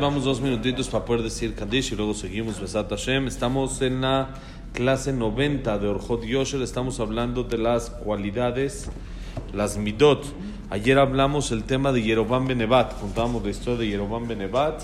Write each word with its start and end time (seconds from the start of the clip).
Vamos 0.00 0.24
dos 0.24 0.40
minutitos 0.40 0.88
para 0.88 1.04
poder 1.04 1.22
decir 1.22 1.54
Kaddish 1.54 1.92
y 1.92 1.96
luego 1.96 2.12
seguimos 2.12 2.60
Besat 2.60 2.90
Hashem. 2.90 3.28
Estamos 3.28 3.80
en 3.82 4.00
la 4.00 4.34
clase 4.72 5.12
90 5.12 5.78
de 5.78 5.86
Orjot 5.86 6.24
Yosher, 6.24 6.60
estamos 6.62 6.98
hablando 6.98 7.44
de 7.44 7.56
las 7.56 7.88
cualidades, 7.90 8.90
las 9.54 9.76
midot. 9.76 10.24
Ayer 10.70 10.98
hablamos 10.98 11.52
el 11.52 11.62
tema 11.62 11.92
de 11.92 12.02
Yerobam 12.02 12.48
Benevat, 12.48 12.98
contábamos 12.98 13.44
la 13.44 13.50
historia 13.50 13.78
de 13.78 13.88
Yerobam 13.90 14.26
Benevat, 14.26 14.82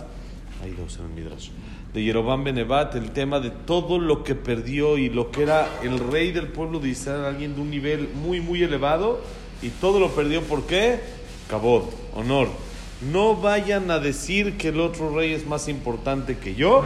hay 0.62 0.70
dos 0.70 0.98
en 0.98 1.06
el 1.06 1.10
Midrash, 1.10 1.48
de 1.92 2.04
Yerobam 2.04 2.44
Benevat, 2.44 2.94
el 2.94 3.10
tema 3.10 3.40
de 3.40 3.50
todo 3.50 3.98
lo 3.98 4.22
que 4.22 4.36
perdió 4.36 4.98
y 4.98 5.08
lo 5.08 5.32
que 5.32 5.42
era 5.42 5.68
el 5.82 5.98
rey 5.98 6.30
del 6.30 6.46
pueblo 6.46 6.78
de 6.78 6.90
Israel, 6.90 7.24
alguien 7.24 7.56
de 7.56 7.60
un 7.60 7.70
nivel 7.70 8.08
muy, 8.14 8.40
muy 8.40 8.62
elevado, 8.62 9.20
y 9.62 9.70
todo 9.70 9.98
lo 9.98 10.10
perdió, 10.10 10.42
¿por 10.42 10.62
qué? 10.62 11.00
Cabot, 11.48 11.92
honor 12.14 12.65
No 13.11 13.35
vayan 13.35 13.89
a 13.89 13.99
decir 13.99 14.57
que 14.57 14.69
el 14.69 14.79
otro 14.79 15.15
rey 15.15 15.33
es 15.33 15.47
más 15.47 15.67
importante 15.67 16.37
que 16.37 16.53
yo, 16.53 16.83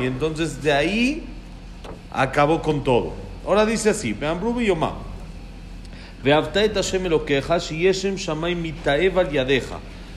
y 0.00 0.04
entonces 0.06 0.62
de 0.62 0.72
ahí 0.72 1.24
acabó 2.12 2.62
con 2.62 2.84
todo. 2.84 3.14
Ahora 3.44 3.66
dice 3.66 3.90
así, 3.90 4.14
ואמרו 4.18 4.54
ביומם, 4.54 4.94
ואהבת 6.22 6.56
את 6.56 6.76
השם 6.76 7.06
אלוקיך, 7.06 7.54
שיהיה 7.58 7.94
שם 7.94 8.18
שמיים 8.18 8.62
מתאהב 8.62 9.18
על 9.18 9.26
ידיך, 9.32 9.74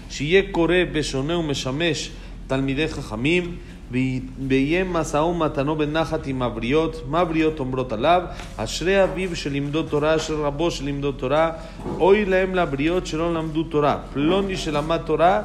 שיהיה 0.10 0.42
קורא 0.52 0.76
בשונה 0.94 1.38
ומשמש 1.38 2.10
תלמידי 2.48 2.88
חכמים, 2.88 3.56
ויהיה 3.91 4.85
משא 4.85 5.17
ומתנו 5.17 5.77
בנחת 5.77 6.27
עם 6.27 6.43
הבריות, 6.43 7.03
מה 7.09 7.21
הבריות 7.21 7.61
אומרות 7.61 7.93
עליו? 7.93 8.23
אשרי 8.57 9.05
אביו 9.05 9.37
שלימדו 9.37 9.83
תורה, 9.83 10.17
אשרי 10.17 10.37
רבו 10.37 10.71
שלימדו 10.71 11.13
תורה, 11.13 11.51
אוי 11.99 12.25
להם 12.25 12.55
לבריות 12.55 13.07
שלא 13.07 13.35
למדו 13.35 13.63
תורה. 13.63 13.99
פלוני 14.13 14.57
שלמד 14.57 15.01
תורה, 15.07 15.43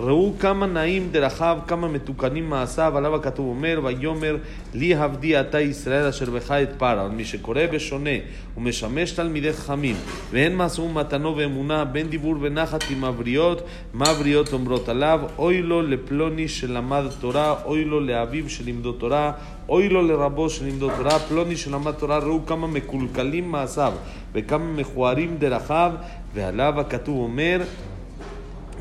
ראו 0.00 0.32
כמה 0.38 0.66
נעים 0.66 1.08
דרכיו, 1.10 1.58
כמה 1.66 1.88
מתוקנים 1.88 2.50
מעשיו, 2.50 2.96
עליו 2.96 3.14
הכתוב 3.14 3.46
אומר, 3.46 3.80
ויאמר 3.84 4.36
לי 4.74 4.94
עבדי 4.94 5.40
אתה 5.40 5.60
ישראל 5.60 6.06
אשר 6.06 6.30
בך 6.30 6.50
את 6.50 6.68
פרה, 6.78 7.04
על 7.04 7.10
מי 7.10 7.24
שקורא 7.24 7.66
בשונה 7.72 8.10
ומשמש 8.56 9.10
תלמידי 9.10 9.52
חכמים, 9.52 9.96
ואין 10.30 10.56
משא 10.56 10.80
ומתנו 10.80 11.36
ואמונה 11.36 11.84
בין 11.84 12.08
דיבור 12.08 12.34
ונחת 12.40 12.84
עם 12.90 13.04
הבריות, 13.04 13.62
מה 13.92 14.04
הבריות 14.08 14.52
אומרות 14.52 14.88
עליו, 14.88 15.20
אוי 15.38 15.62
לו 15.62 15.82
לפלוני 15.82 16.48
שלמד 16.48 17.04
תורה, 17.20 17.54
אוי 17.64 17.84
לו 17.84 18.00
לאביו 18.00 18.48
שלימדו 18.50 18.92
תורה, 18.92 19.32
אוי 19.68 19.88
לו 19.88 20.02
לרבו 20.02 20.50
שלימדו 20.50 20.90
תורה, 20.96 21.18
פלוני 21.18 21.56
שלמד 21.56 21.92
תורה, 21.92 22.18
ראו 22.18 22.46
כמה 22.46 22.66
מקולקלים 22.66 23.50
מעשיו, 23.50 23.92
וכמה 24.32 24.72
מכוערים 24.72 25.36
דרכיו, 25.38 25.92
ועליו 26.34 26.80
הכתוב 26.80 27.18
אומר, 27.18 27.60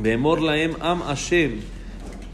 ואמור 0.03 0.39
להם 0.39 0.71
עם 0.83 1.03
השם 1.03 1.51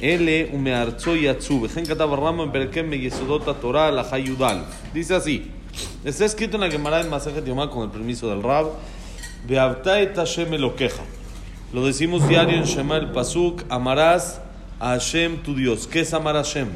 אלה 0.02 0.42
ומארצו 0.55 1.16
יצאו. 1.16 1.62
וכן 1.62 1.84
כתב 1.84 2.12
הרמב"ם 2.12 2.48
בפרקי 2.52 2.82
מיסודות 2.82 3.48
התורה, 3.48 3.86
הלכה 3.86 4.19
י"א. 4.19 4.55
Dice 4.94 5.14
así, 5.14 5.50
está 6.05 6.24
escrito 6.24 6.56
en 6.56 6.60
la 6.60 6.70
Gemara 6.70 7.00
en 7.00 7.10
Masejet 7.10 7.44
Yomá 7.46 7.70
con 7.70 7.82
el 7.82 7.91
permiso 7.91 8.28
del 8.28 8.42
Rab, 8.42 8.66
ואהבת 9.46 9.86
את 9.86 10.19
השם 10.19 10.55
אלוקיך. 10.55 11.00
Lo 11.72 11.84
decimos 11.84 12.28
diario 12.28 12.56
en 12.56 12.64
Shema 12.64 12.96
el 12.96 13.10
Pasuk, 13.10 13.64
amarás 13.69 14.41
a 14.78 14.91
Hashem 14.91 15.38
tu 15.38 15.55
Dios. 15.55 15.86
¿Qué 15.86 16.00
es 16.00 16.14
amar 16.14 16.36
a 16.36 16.44
Hashem? 16.44 16.69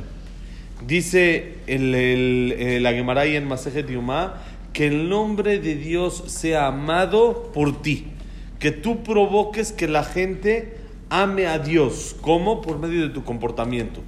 Dice 0.86 1.58
el, 1.66 1.94
el, 1.94 2.52
el, 2.58 2.82
la 2.82 2.92
Gemara 2.92 3.20
ahí 3.22 3.36
en 3.36 3.46
Masejet 3.46 3.88
Yomá 3.88 4.34
que 4.72 4.88
el 4.88 5.08
nombre 5.08 5.58
de 5.58 5.76
Dios 5.76 6.24
sea 6.26 6.66
amado 6.66 7.50
por 7.54 7.82
ti 7.82 8.06
que 8.59 8.71
tú 8.71 9.03
provoques 9.03 9.71
que 9.71 9.87
la 9.87 10.03
gente 10.03 10.77
ame 11.09 11.47
a 11.47 11.59
Dios. 11.59 12.15
¿Cómo? 12.21 12.61
Por 12.61 12.79
medio 12.79 13.01
de 13.01 13.09
tu 13.09 13.23
comportamiento. 13.23 14.01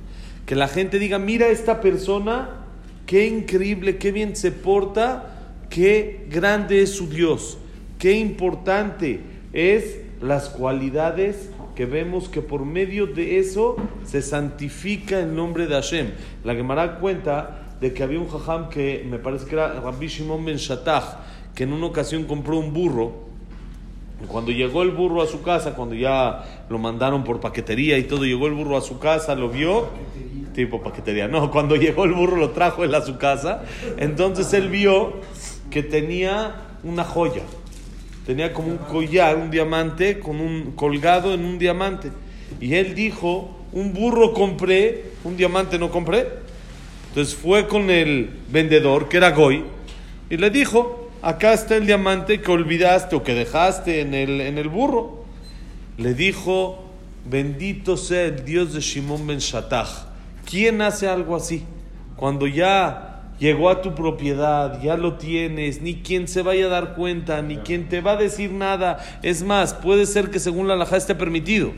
Que 0.45 0.55
la 0.55 0.67
gente 0.67 0.99
diga, 0.99 1.19
mira 1.19 1.47
esta 1.47 1.81
persona, 1.81 2.65
qué 3.05 3.27
increíble, 3.27 3.97
qué 3.97 4.11
bien 4.11 4.35
se 4.35 4.51
porta, 4.51 5.55
qué 5.69 6.25
grande 6.29 6.81
es 6.81 6.95
su 6.95 7.09
Dios, 7.09 7.57
qué 7.99 8.13
importante 8.13 9.21
es 9.53 9.99
las 10.21 10.49
cualidades 10.49 11.49
que 11.75 11.85
vemos 11.85 12.27
que 12.27 12.41
por 12.41 12.65
medio 12.65 13.05
de 13.05 13.37
eso 13.39 13.75
se 14.03 14.21
santifica 14.21 15.19
el 15.19 15.35
nombre 15.35 15.67
de 15.67 15.75
Hashem. 15.75 16.11
La 16.43 16.55
Gemara 16.55 16.99
cuenta 16.99 17.75
de 17.79 17.93
que 17.93 18.01
había 18.01 18.19
un 18.19 18.27
jajam 18.27 18.69
que 18.69 19.05
me 19.07 19.19
parece 19.19 19.45
que 19.45 19.53
era 19.53 19.79
Rabbi 19.79 20.07
Shimon 20.07 20.43
Ben 20.43 20.57
Shatach, 20.57 21.19
que 21.53 21.65
en 21.65 21.73
una 21.73 21.85
ocasión 21.85 22.23
compró 22.23 22.57
un 22.57 22.73
burro 22.73 23.26
cuando 24.25 24.51
llegó 24.51 24.81
el 24.81 24.91
burro 24.91 25.21
a 25.21 25.27
su 25.27 25.43
casa, 25.43 25.75
cuando 25.75 25.93
ya 25.93 26.63
lo 26.69 26.79
mandaron 26.79 27.23
por 27.23 27.39
paquetería 27.39 27.97
y 27.99 28.03
todo, 28.03 28.25
llegó 28.25 28.47
el 28.47 28.53
burro 28.53 28.75
a 28.75 28.81
su 28.81 28.97
casa, 28.97 29.35
lo 29.35 29.49
vio, 29.49 29.89
tipo 30.55 30.81
paquetería, 30.81 31.27
no, 31.27 31.51
cuando 31.51 31.75
llegó 31.75 32.05
el 32.05 32.13
burro 32.13 32.35
lo 32.35 32.49
trajo 32.49 32.83
él 32.83 32.95
a 32.95 33.01
su 33.01 33.17
casa, 33.17 33.63
entonces 33.97 34.51
él 34.53 34.69
vio 34.69 35.13
que 35.69 35.83
tenía 35.83 36.55
una 36.83 37.03
joya, 37.03 37.43
tenía 38.25 38.53
como 38.53 38.69
un 38.69 38.77
collar, 38.77 39.37
un 39.37 39.51
diamante, 39.51 40.19
con 40.19 40.41
un 40.41 40.71
colgado 40.71 41.33
en 41.33 41.45
un 41.45 41.59
diamante, 41.59 42.11
y 42.59 42.73
él 42.73 42.95
dijo, 42.95 43.55
un 43.71 43.93
burro 43.93 44.33
compré, 44.33 45.11
un 45.23 45.37
diamante 45.37 45.77
no 45.77 45.91
compré, 45.91 46.27
entonces 47.09 47.35
fue 47.35 47.67
con 47.67 47.91
el 47.91 48.31
vendedor, 48.49 49.09
que 49.09 49.17
era 49.17 49.29
Goy, 49.29 49.63
y 50.29 50.37
le 50.37 50.49
dijo, 50.49 51.06
acá 51.21 51.53
está 51.53 51.75
el 51.75 51.85
diamante 51.85 52.41
que 52.41 52.51
olvidaste 52.51 53.15
o 53.15 53.23
que 53.23 53.33
dejaste 53.33 54.01
en 54.01 54.13
el, 54.13 54.41
en 54.41 54.57
el 54.57 54.69
burro. 54.69 55.25
Le 55.97 56.13
dijo, 56.13 56.83
bendito 57.25 57.97
sea 57.97 58.25
el 58.25 58.45
Dios 58.45 58.73
de 58.73 58.81
Shimon 58.81 59.25
ben 59.27 59.39
Shatach. 59.39 59.89
¿Quién 60.45 60.81
hace 60.81 61.07
algo 61.07 61.35
así? 61.35 61.63
Cuando 62.15 62.47
ya 62.47 63.33
llegó 63.39 63.69
a 63.69 63.81
tu 63.81 63.93
propiedad, 63.95 64.81
ya 64.81 64.97
lo 64.97 65.15
tienes, 65.17 65.81
ni 65.81 65.95
quien 65.95 66.27
se 66.27 66.41
vaya 66.41 66.65
a 66.65 66.69
dar 66.69 66.95
cuenta, 66.95 67.41
ni 67.41 67.57
quien 67.57 67.89
te 67.89 68.01
va 68.01 68.13
a 68.13 68.17
decir 68.17 68.51
nada. 68.51 68.99
Es 69.21 69.43
más, 69.43 69.73
puede 69.73 70.05
ser 70.05 70.29
que 70.29 70.39
según 70.39 70.67
la 70.67 70.73
alajá 70.73 70.97
esté 70.97 71.15
permitido 71.15 71.73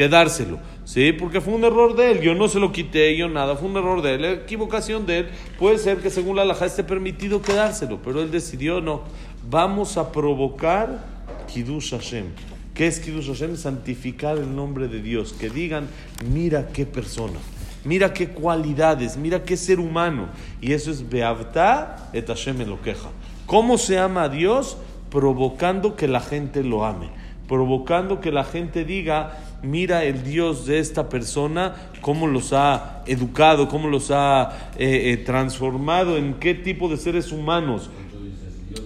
quedárselo. 0.00 0.58
Sí, 0.86 1.12
porque 1.12 1.42
fue 1.42 1.52
un 1.52 1.62
error 1.62 1.94
de 1.94 2.12
él. 2.12 2.20
Yo 2.22 2.34
no 2.34 2.48
se 2.48 2.58
lo 2.58 2.72
quité, 2.72 3.14
yo 3.18 3.28
nada. 3.28 3.54
Fue 3.54 3.68
un 3.68 3.76
error 3.76 4.00
de 4.00 4.14
él, 4.14 4.24
equivocación 4.24 5.04
de 5.04 5.18
él. 5.18 5.28
Puede 5.58 5.76
ser 5.76 5.98
que 5.98 6.08
según 6.08 6.36
la 6.36 6.42
alhaja 6.42 6.64
esté 6.64 6.84
permitido 6.84 7.42
quedárselo, 7.42 8.00
pero 8.02 8.22
él 8.22 8.30
decidió 8.30 8.80
no. 8.80 9.02
Vamos 9.50 9.98
a 9.98 10.10
provocar 10.10 11.04
Kiddush 11.52 11.90
Hashem. 11.90 12.28
¿Qué 12.72 12.86
es 12.86 12.98
Kiddush 12.98 13.26
Hashem? 13.26 13.58
Santificar 13.58 14.38
el 14.38 14.56
nombre 14.56 14.88
de 14.88 15.02
Dios. 15.02 15.34
Que 15.34 15.50
digan, 15.50 15.86
mira 16.32 16.68
qué 16.68 16.86
persona. 16.86 17.38
Mira 17.84 18.14
qué 18.14 18.28
cualidades, 18.28 19.18
mira 19.18 19.44
qué 19.44 19.58
ser 19.58 19.80
humano. 19.80 20.30
Y 20.62 20.72
eso 20.72 20.90
es 20.90 21.06
Beavta 21.10 22.08
et 22.14 22.26
Hashem 22.26 22.66
lo 22.66 22.80
queja. 22.80 23.10
¿Cómo 23.44 23.76
se 23.76 23.98
ama 23.98 24.22
a 24.22 24.28
Dios? 24.30 24.78
Provocando 25.10 25.94
que 25.94 26.08
la 26.08 26.20
gente 26.20 26.64
lo 26.64 26.86
ame. 26.86 27.19
Provocando 27.50 28.20
que 28.20 28.30
la 28.30 28.44
gente 28.44 28.84
diga, 28.84 29.40
mira 29.60 30.04
el 30.04 30.22
Dios 30.22 30.66
de 30.66 30.78
esta 30.78 31.08
persona, 31.08 31.74
cómo 32.00 32.28
los 32.28 32.52
ha 32.52 33.02
educado, 33.06 33.66
cómo 33.66 33.88
los 33.88 34.12
ha 34.12 34.70
eh, 34.78 35.10
eh, 35.10 35.16
transformado, 35.16 36.16
en 36.16 36.34
qué 36.34 36.54
tipo 36.54 36.88
de 36.88 36.96
seres 36.96 37.32
humanos 37.32 37.90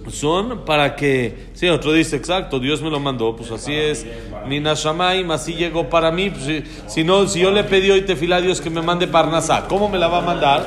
son 0.09 0.65
para 0.65 0.95
que, 0.95 1.49
sí, 1.53 1.69
otro 1.69 1.93
dice, 1.93 2.15
exacto, 2.15 2.59
Dios 2.59 2.81
me 2.81 2.89
lo 2.89 2.99
mandó, 2.99 3.35
pues 3.35 3.51
así 3.51 3.71
es, 3.71 4.03
Minashamaim, 4.47 5.29
así 5.29 5.53
llegó 5.53 5.87
para 5.87 6.11
mí, 6.11 6.31
pues, 6.31 6.63
si, 6.87 7.03
no, 7.03 7.27
si 7.27 7.41
yo 7.41 7.51
le 7.51 7.65
pedí 7.65 7.91
hoy 7.91 8.01
tefila 8.01 8.37
a 8.37 8.41
Dios 8.41 8.61
que 8.61 8.71
me 8.71 8.81
mande 8.81 9.05
Parnasá, 9.07 9.67
¿cómo 9.67 9.89
me 9.89 9.99
la 9.99 10.07
va 10.07 10.17
a 10.17 10.21
mandar? 10.21 10.65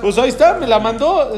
Pues 0.00 0.18
ahí 0.18 0.30
está, 0.30 0.58
me 0.58 0.66
la 0.66 0.80
mandó, 0.80 1.30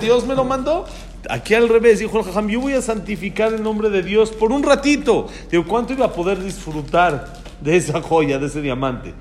Dios 0.00 0.26
me 0.26 0.34
lo 0.34 0.42
mandó. 0.42 0.86
Aquí 1.28 1.54
al 1.54 1.68
revés, 1.68 1.98
dijo 1.98 2.18
el 2.18 2.24
Jajam, 2.24 2.48
yo 2.48 2.60
voy 2.60 2.74
a 2.74 2.82
santificar 2.82 3.52
el 3.52 3.62
nombre 3.62 3.90
de 3.90 4.02
Dios 4.02 4.30
por 4.30 4.52
un 4.52 4.62
ratito. 4.62 5.28
Digo, 5.50 5.64
¿cuánto 5.66 5.92
iba 5.92 6.06
a 6.06 6.12
poder 6.12 6.42
disfrutar 6.42 7.32
de 7.60 7.76
esa 7.76 8.00
joya, 8.00 8.38
de 8.38 8.46
ese 8.46 8.60
diamante? 8.60 9.14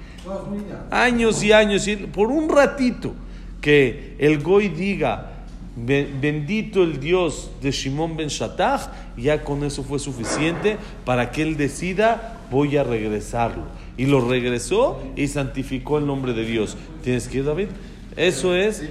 Años 0.91 1.43
y 1.43 1.51
años, 1.51 1.87
y 1.87 1.95
por 1.95 2.29
un 2.29 2.49
ratito 2.49 3.13
que 3.61 4.15
el 4.19 4.41
Goy 4.41 4.69
diga, 4.69 5.31
bendito 5.75 6.83
el 6.83 6.99
Dios 6.99 7.51
de 7.61 7.71
Shimon 7.71 8.15
ben 8.15 8.29
Shatach, 8.29 8.89
ya 9.17 9.43
con 9.43 9.63
eso 9.63 9.83
fue 9.83 9.99
suficiente 9.99 10.77
para 11.03 11.31
que 11.31 11.41
él 11.41 11.57
decida, 11.57 12.39
voy 12.51 12.77
a 12.77 12.83
regresarlo. 12.83 13.63
Y 13.97 14.05
lo 14.05 14.27
regresó 14.27 15.01
y 15.15 15.27
santificó 15.27 15.97
el 15.97 16.05
nombre 16.05 16.33
de 16.33 16.45
Dios. 16.45 16.77
¿Tienes 17.03 17.27
que 17.27 17.39
ir, 17.39 17.45
David? 17.45 17.67
Eso 18.15 18.55
es, 18.55 18.83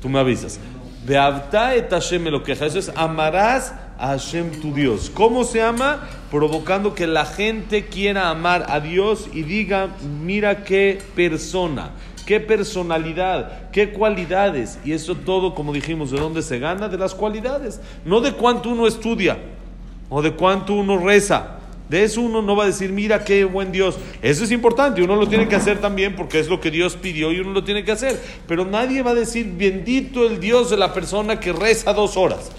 tú 0.00 0.08
me 0.08 0.18
avisas. 0.18 0.58
Beavta 1.04 1.74
et 1.74 1.90
Hashem 1.90 2.24
lo 2.28 2.42
queja. 2.42 2.66
Eso 2.66 2.78
es 2.78 2.92
amarás 2.94 3.74
a 3.98 4.08
Hashem 4.08 4.60
tu 4.60 4.72
Dios. 4.72 5.10
¿Cómo 5.10 5.44
se 5.44 5.60
ama? 5.60 6.08
Provocando 6.30 6.94
que 6.94 7.06
la 7.06 7.24
gente 7.24 7.86
quiera 7.86 8.30
amar 8.30 8.66
a 8.68 8.80
Dios 8.80 9.28
y 9.32 9.42
diga, 9.42 9.88
mira 10.22 10.64
qué 10.64 11.00
persona, 11.16 11.90
qué 12.24 12.40
personalidad, 12.40 13.70
qué 13.70 13.92
cualidades. 13.92 14.78
Y 14.84 14.92
eso 14.92 15.16
todo, 15.16 15.54
como 15.54 15.72
dijimos, 15.72 16.10
¿de 16.10 16.20
dónde 16.20 16.42
se 16.42 16.58
gana? 16.58 16.88
De 16.88 16.98
las 16.98 17.14
cualidades. 17.14 17.80
No 18.04 18.20
de 18.20 18.32
cuánto 18.32 18.70
uno 18.70 18.86
estudia 18.86 19.38
o 20.08 20.22
de 20.22 20.32
cuánto 20.32 20.74
uno 20.74 20.98
reza. 20.98 21.58
De 21.92 22.04
eso 22.04 22.22
uno 22.22 22.40
no 22.40 22.56
va 22.56 22.64
a 22.64 22.68
decir, 22.68 22.90
mira 22.90 23.22
qué 23.22 23.44
buen 23.44 23.70
Dios. 23.70 23.98
Eso 24.22 24.44
es 24.44 24.50
importante, 24.50 25.02
uno 25.02 25.14
lo 25.14 25.28
tiene 25.28 25.46
que 25.46 25.56
hacer 25.56 25.78
también 25.78 26.16
porque 26.16 26.40
es 26.40 26.48
lo 26.48 26.58
que 26.58 26.70
Dios 26.70 26.96
pidió 26.96 27.30
y 27.32 27.40
uno 27.40 27.50
lo 27.50 27.64
tiene 27.64 27.84
que 27.84 27.92
hacer. 27.92 28.18
Pero 28.48 28.64
nadie 28.64 29.02
va 29.02 29.10
a 29.10 29.14
decir, 29.14 29.52
bendito 29.58 30.26
el 30.26 30.40
Dios 30.40 30.70
de 30.70 30.78
la 30.78 30.94
persona 30.94 31.38
que 31.38 31.52
reza 31.52 31.92
dos 31.92 32.16
horas. 32.16 32.50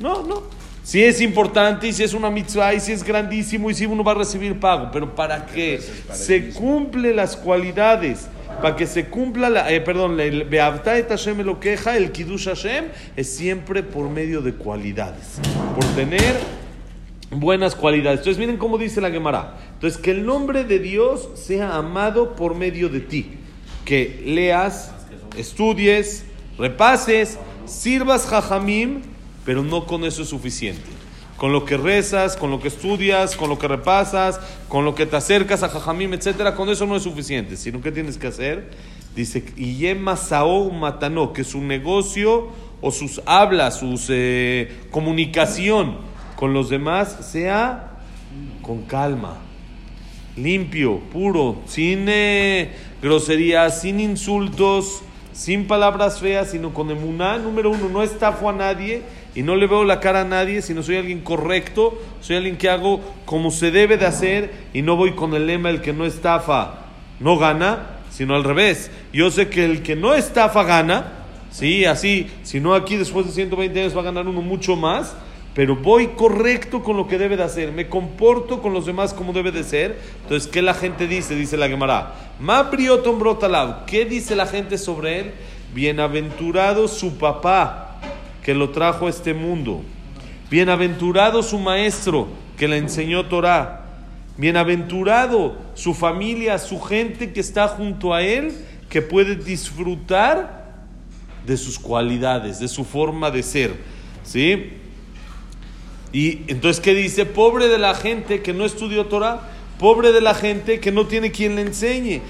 No, 0.00 0.24
no. 0.24 0.42
Si 0.82 1.00
es 1.00 1.20
importante 1.20 1.86
y 1.86 1.92
si 1.92 2.02
es 2.02 2.12
una 2.12 2.28
mitzvah 2.28 2.74
y 2.74 2.80
si 2.80 2.90
es 2.90 3.04
grandísimo 3.04 3.70
y 3.70 3.74
si 3.74 3.86
uno 3.86 4.02
va 4.02 4.10
a 4.10 4.16
recibir 4.16 4.58
pago, 4.58 4.90
pero 4.92 5.14
para 5.14 5.46
que 5.46 5.80
se 6.12 6.50
cumple 6.50 7.14
las 7.14 7.36
cualidades, 7.36 8.26
para 8.60 8.74
que 8.74 8.88
se 8.88 9.06
cumpla 9.06 9.48
la, 9.48 9.70
eh, 9.70 9.80
perdón, 9.80 10.18
el 10.18 10.42
Beavta 10.42 10.94
Hashem 11.08 11.42
lo 11.42 11.60
queja, 11.60 11.96
el 11.96 12.10
Kiddush 12.10 12.46
Hashem 12.46 12.86
es 13.14 13.32
siempre 13.32 13.84
por 13.84 14.10
medio 14.10 14.42
de 14.42 14.54
cualidades, 14.54 15.38
por 15.76 15.84
tener 15.94 16.61
buenas 17.32 17.74
cualidades. 17.74 18.20
Entonces 18.20 18.38
miren 18.38 18.56
cómo 18.56 18.78
dice 18.78 19.00
la 19.00 19.10
Gemara. 19.10 19.58
Entonces 19.74 20.00
que 20.00 20.12
el 20.12 20.24
nombre 20.24 20.64
de 20.64 20.78
Dios 20.78 21.30
sea 21.34 21.76
amado 21.76 22.36
por 22.36 22.54
medio 22.54 22.88
de 22.88 23.00
ti, 23.00 23.32
que 23.84 24.22
leas, 24.24 24.92
estudies, 25.36 26.24
repases, 26.58 27.38
sirvas 27.66 28.26
jajamim 28.26 29.02
pero 29.44 29.62
no 29.62 29.86
con 29.86 30.04
eso 30.04 30.22
es 30.22 30.28
suficiente. 30.28 30.82
Con 31.36 31.52
lo 31.52 31.64
que 31.64 31.76
rezas, 31.76 32.36
con 32.36 32.50
lo 32.50 32.60
que 32.60 32.68
estudias, 32.68 33.34
con 33.34 33.48
lo 33.48 33.58
que 33.58 33.66
repasas, 33.66 34.38
con 34.68 34.84
lo 34.84 34.94
que 34.94 35.06
te 35.06 35.16
acercas 35.16 35.64
a 35.64 35.68
Jajamim, 35.68 36.14
etcétera, 36.14 36.54
con 36.54 36.68
eso 36.68 36.86
no 36.86 36.94
es 36.94 37.02
suficiente. 37.02 37.56
Sino 37.56 37.80
que 37.80 37.90
tienes 37.90 38.16
que 38.16 38.28
hacer, 38.28 38.70
dice, 39.16 39.42
Yema 39.56 40.16
Sao 40.16 40.70
Matano, 40.70 41.32
que 41.32 41.42
su 41.42 41.60
negocio 41.60 42.50
o 42.80 42.92
sus 42.92 43.20
hablas, 43.26 43.80
su 43.80 44.00
eh, 44.08 44.82
comunicación 44.92 46.11
con 46.42 46.54
los 46.54 46.70
demás 46.70 47.18
sea 47.20 47.90
con 48.62 48.82
calma, 48.82 49.36
limpio, 50.36 50.98
puro, 51.12 51.62
sin 51.66 52.06
eh, 52.08 52.72
groserías, 53.00 53.80
sin 53.80 54.00
insultos, 54.00 55.02
sin 55.32 55.68
palabras 55.68 56.18
feas, 56.18 56.50
sino 56.50 56.74
con 56.74 56.90
emuná, 56.90 57.38
número 57.38 57.70
uno, 57.70 57.88
no 57.88 58.02
estafo 58.02 58.48
a 58.50 58.52
nadie 58.52 59.04
y 59.36 59.44
no 59.44 59.54
le 59.54 59.68
veo 59.68 59.84
la 59.84 60.00
cara 60.00 60.22
a 60.22 60.24
nadie, 60.24 60.62
sino 60.62 60.82
soy 60.82 60.96
alguien 60.96 61.20
correcto, 61.20 61.96
soy 62.20 62.38
alguien 62.38 62.56
que 62.56 62.68
hago 62.68 63.00
como 63.24 63.52
se 63.52 63.70
debe 63.70 63.96
de 63.96 64.06
hacer 64.06 64.50
y 64.74 64.82
no 64.82 64.96
voy 64.96 65.12
con 65.12 65.34
el 65.34 65.46
lema 65.46 65.70
el 65.70 65.80
que 65.80 65.92
no 65.92 66.06
estafa 66.06 66.86
no 67.20 67.38
gana, 67.38 68.00
sino 68.10 68.34
al 68.34 68.42
revés. 68.42 68.90
Yo 69.12 69.30
sé 69.30 69.48
que 69.48 69.64
el 69.64 69.84
que 69.84 69.94
no 69.94 70.12
estafa 70.12 70.64
gana, 70.64 71.12
sí, 71.52 71.84
así, 71.84 72.28
si 72.42 72.58
no 72.58 72.74
aquí 72.74 72.96
después 72.96 73.26
de 73.26 73.32
120 73.32 73.80
años 73.80 73.96
va 73.96 74.00
a 74.00 74.06
ganar 74.06 74.26
uno 74.26 74.42
mucho 74.42 74.74
más, 74.74 75.14
pero 75.54 75.76
voy 75.76 76.08
correcto 76.08 76.82
con 76.82 76.96
lo 76.96 77.06
que 77.06 77.18
debe 77.18 77.36
de 77.36 77.42
hacer, 77.42 77.72
me 77.72 77.88
comporto 77.88 78.62
con 78.62 78.72
los 78.72 78.86
demás 78.86 79.12
como 79.12 79.34
debe 79.34 79.52
de 79.52 79.64
ser. 79.64 79.98
Entonces, 80.22 80.50
¿qué 80.50 80.62
la 80.62 80.72
gente 80.72 81.06
dice? 81.06 81.34
Dice 81.34 81.58
la 81.58 81.68
Gemara. 81.68 82.14
Mabrioton 82.40 83.18
brotalab. 83.18 83.84
¿Qué 83.84 84.06
dice 84.06 84.34
la 84.34 84.46
gente 84.46 84.78
sobre 84.78 85.20
él? 85.20 85.32
Bienaventurado 85.74 86.88
su 86.88 87.18
papá 87.18 88.00
que 88.42 88.54
lo 88.54 88.70
trajo 88.70 89.06
a 89.06 89.10
este 89.10 89.34
mundo. 89.34 89.82
Bienaventurado 90.50 91.42
su 91.42 91.58
maestro 91.58 92.28
que 92.56 92.66
le 92.66 92.78
enseñó 92.78 93.26
Torah. 93.26 93.80
Bienaventurado 94.38 95.56
su 95.74 95.92
familia, 95.92 96.58
su 96.58 96.80
gente 96.80 97.32
que 97.34 97.40
está 97.40 97.68
junto 97.68 98.14
a 98.14 98.22
él, 98.22 98.54
que 98.88 99.02
puede 99.02 99.36
disfrutar 99.36 100.62
de 101.46 101.58
sus 101.58 101.78
cualidades, 101.78 102.58
de 102.58 102.68
su 102.68 102.84
forma 102.84 103.30
de 103.30 103.42
ser. 103.42 103.74
¿Sí? 104.22 104.78
Y 106.12 106.42
entonces, 106.48 106.80
¿qué 106.80 106.94
dice? 106.94 107.24
Pobre 107.24 107.68
de 107.68 107.78
la 107.78 107.94
gente 107.94 108.42
que 108.42 108.52
no 108.52 108.64
estudió 108.64 109.06
Torah, 109.06 109.48
pobre 109.78 110.12
de 110.12 110.20
la 110.20 110.34
gente 110.34 110.78
que 110.78 110.92
no 110.92 111.06
tiene 111.06 111.30
quien 111.30 111.56
le 111.56 111.62
enseñe. 111.62 112.20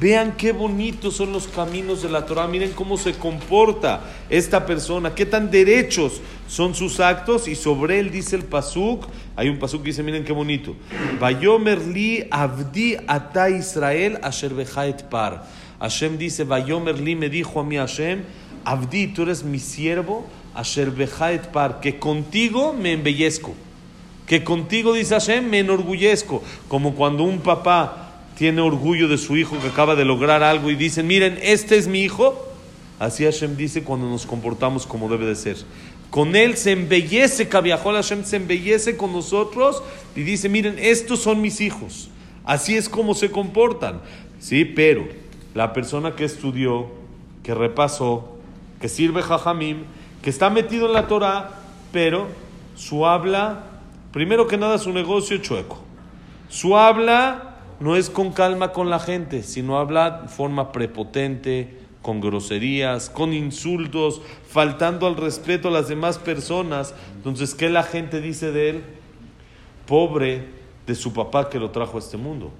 Vean 0.00 0.36
qué 0.38 0.52
bonitos 0.52 1.16
son 1.16 1.32
los 1.32 1.48
caminos 1.48 2.02
de 2.02 2.08
la 2.08 2.24
Torah. 2.24 2.46
Miren 2.46 2.72
cómo 2.72 2.96
se 2.96 3.12
comporta 3.12 4.00
esta 4.30 4.64
persona, 4.64 5.14
qué 5.14 5.26
tan 5.26 5.50
derechos 5.50 6.22
son 6.48 6.74
sus 6.74 6.98
actos. 7.00 7.46
Y 7.46 7.56
sobre 7.56 7.98
él 7.98 8.10
dice 8.10 8.36
el 8.36 8.44
pasuk. 8.44 9.06
Hay 9.36 9.50
un 9.50 9.58
pasuk 9.58 9.82
que 9.82 9.88
dice, 9.88 10.02
miren 10.02 10.24
qué 10.24 10.32
bonito. 10.32 10.74
Vayomerli 11.20 12.26
avdi 12.30 12.96
ata 13.06 13.50
Israel 13.50 14.18
asher 14.22 14.52
par. 15.10 15.44
Hashem 15.78 16.16
dice, 16.16 16.44
Vayomerli 16.44 17.16
me 17.16 17.28
dijo 17.28 17.60
a 17.60 17.64
mí 17.64 17.76
Hashem, 17.76 18.22
avdi, 18.64 19.08
tú 19.08 19.22
eres 19.22 19.42
mi 19.42 19.58
siervo, 19.58 20.26
asher 20.54 20.92
par, 21.52 21.80
que 21.80 21.98
contigo 21.98 22.72
me 22.72 22.92
embellezco. 22.92 23.54
Que 24.26 24.44
contigo, 24.44 24.92
dice 24.92 25.14
Hashem, 25.14 25.48
me 25.48 25.60
enorgullezco. 25.60 26.42
Como 26.68 26.94
cuando 26.94 27.24
un 27.24 27.40
papá 27.40 28.02
tiene 28.36 28.60
orgullo 28.60 29.08
de 29.08 29.18
su 29.18 29.36
hijo 29.36 29.58
que 29.60 29.68
acaba 29.68 29.94
de 29.94 30.04
lograr 30.04 30.42
algo 30.42 30.70
y 30.70 30.74
dicen, 30.74 31.06
miren, 31.06 31.38
este 31.42 31.76
es 31.76 31.86
mi 31.88 32.02
hijo. 32.02 32.48
Así 32.98 33.24
Hashem 33.24 33.56
dice 33.56 33.82
cuando 33.82 34.08
nos 34.08 34.26
comportamos 34.26 34.86
como 34.86 35.08
debe 35.08 35.26
de 35.26 35.34
ser. 35.34 35.56
Con 36.10 36.36
él 36.36 36.56
se 36.56 36.72
embellece, 36.72 37.48
Kabiahol 37.48 37.94
Hashem 37.94 38.24
se 38.24 38.36
embellece 38.36 38.96
con 38.96 39.12
nosotros 39.12 39.82
y 40.14 40.22
dice, 40.22 40.48
miren, 40.48 40.76
estos 40.78 41.20
son 41.20 41.40
mis 41.40 41.60
hijos. 41.60 42.10
Así 42.44 42.76
es 42.76 42.88
como 42.88 43.14
se 43.14 43.30
comportan. 43.30 44.02
Sí, 44.38 44.64
pero 44.64 45.06
la 45.54 45.72
persona 45.72 46.14
que 46.14 46.24
estudió, 46.24 46.90
que 47.42 47.54
repasó, 47.54 48.36
que 48.80 48.88
sirve 48.88 49.22
Jajamim, 49.22 49.84
que 50.22 50.30
está 50.30 50.48
metido 50.50 50.86
en 50.86 50.92
la 50.92 51.08
Torah, 51.08 51.50
pero 51.92 52.28
su 52.76 53.06
habla, 53.06 53.64
primero 54.12 54.46
que 54.46 54.56
nada 54.56 54.78
su 54.78 54.92
negocio 54.92 55.36
chueco. 55.38 55.80
Su 56.48 56.76
habla 56.76 57.56
no 57.80 57.96
es 57.96 58.08
con 58.08 58.32
calma 58.32 58.72
con 58.72 58.88
la 58.88 59.00
gente, 59.00 59.42
sino 59.42 59.78
habla 59.78 60.22
de 60.22 60.28
forma 60.28 60.70
prepotente, 60.70 61.82
con 62.02 62.20
groserías, 62.20 63.10
con 63.10 63.32
insultos, 63.32 64.20
faltando 64.48 65.06
al 65.06 65.16
respeto 65.16 65.68
a 65.68 65.72
las 65.72 65.88
demás 65.88 66.18
personas. 66.18 66.94
Entonces, 67.16 67.54
¿qué 67.54 67.68
la 67.68 67.82
gente 67.82 68.20
dice 68.20 68.52
de 68.52 68.70
él? 68.70 68.84
Pobre 69.86 70.44
de 70.86 70.94
su 70.94 71.12
papá 71.12 71.48
que 71.48 71.58
lo 71.58 71.70
trajo 71.70 71.96
a 71.96 72.00
este 72.00 72.16
mundo. 72.16 72.52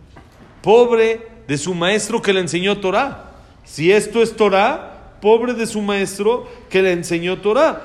Pobre 0.62 1.28
de 1.46 1.58
su 1.58 1.74
maestro 1.74 2.22
que 2.22 2.32
le 2.32 2.40
enseñó 2.40 2.78
Torah. 2.78 3.30
Si 3.64 3.92
esto 3.92 4.22
es 4.22 4.34
Torah, 4.36 4.91
pobre 5.22 5.54
de 5.54 5.66
su 5.66 5.80
maestro 5.80 6.46
que 6.68 6.82
le 6.82 6.92
enseñó 6.92 7.40
Torah. 7.40 7.80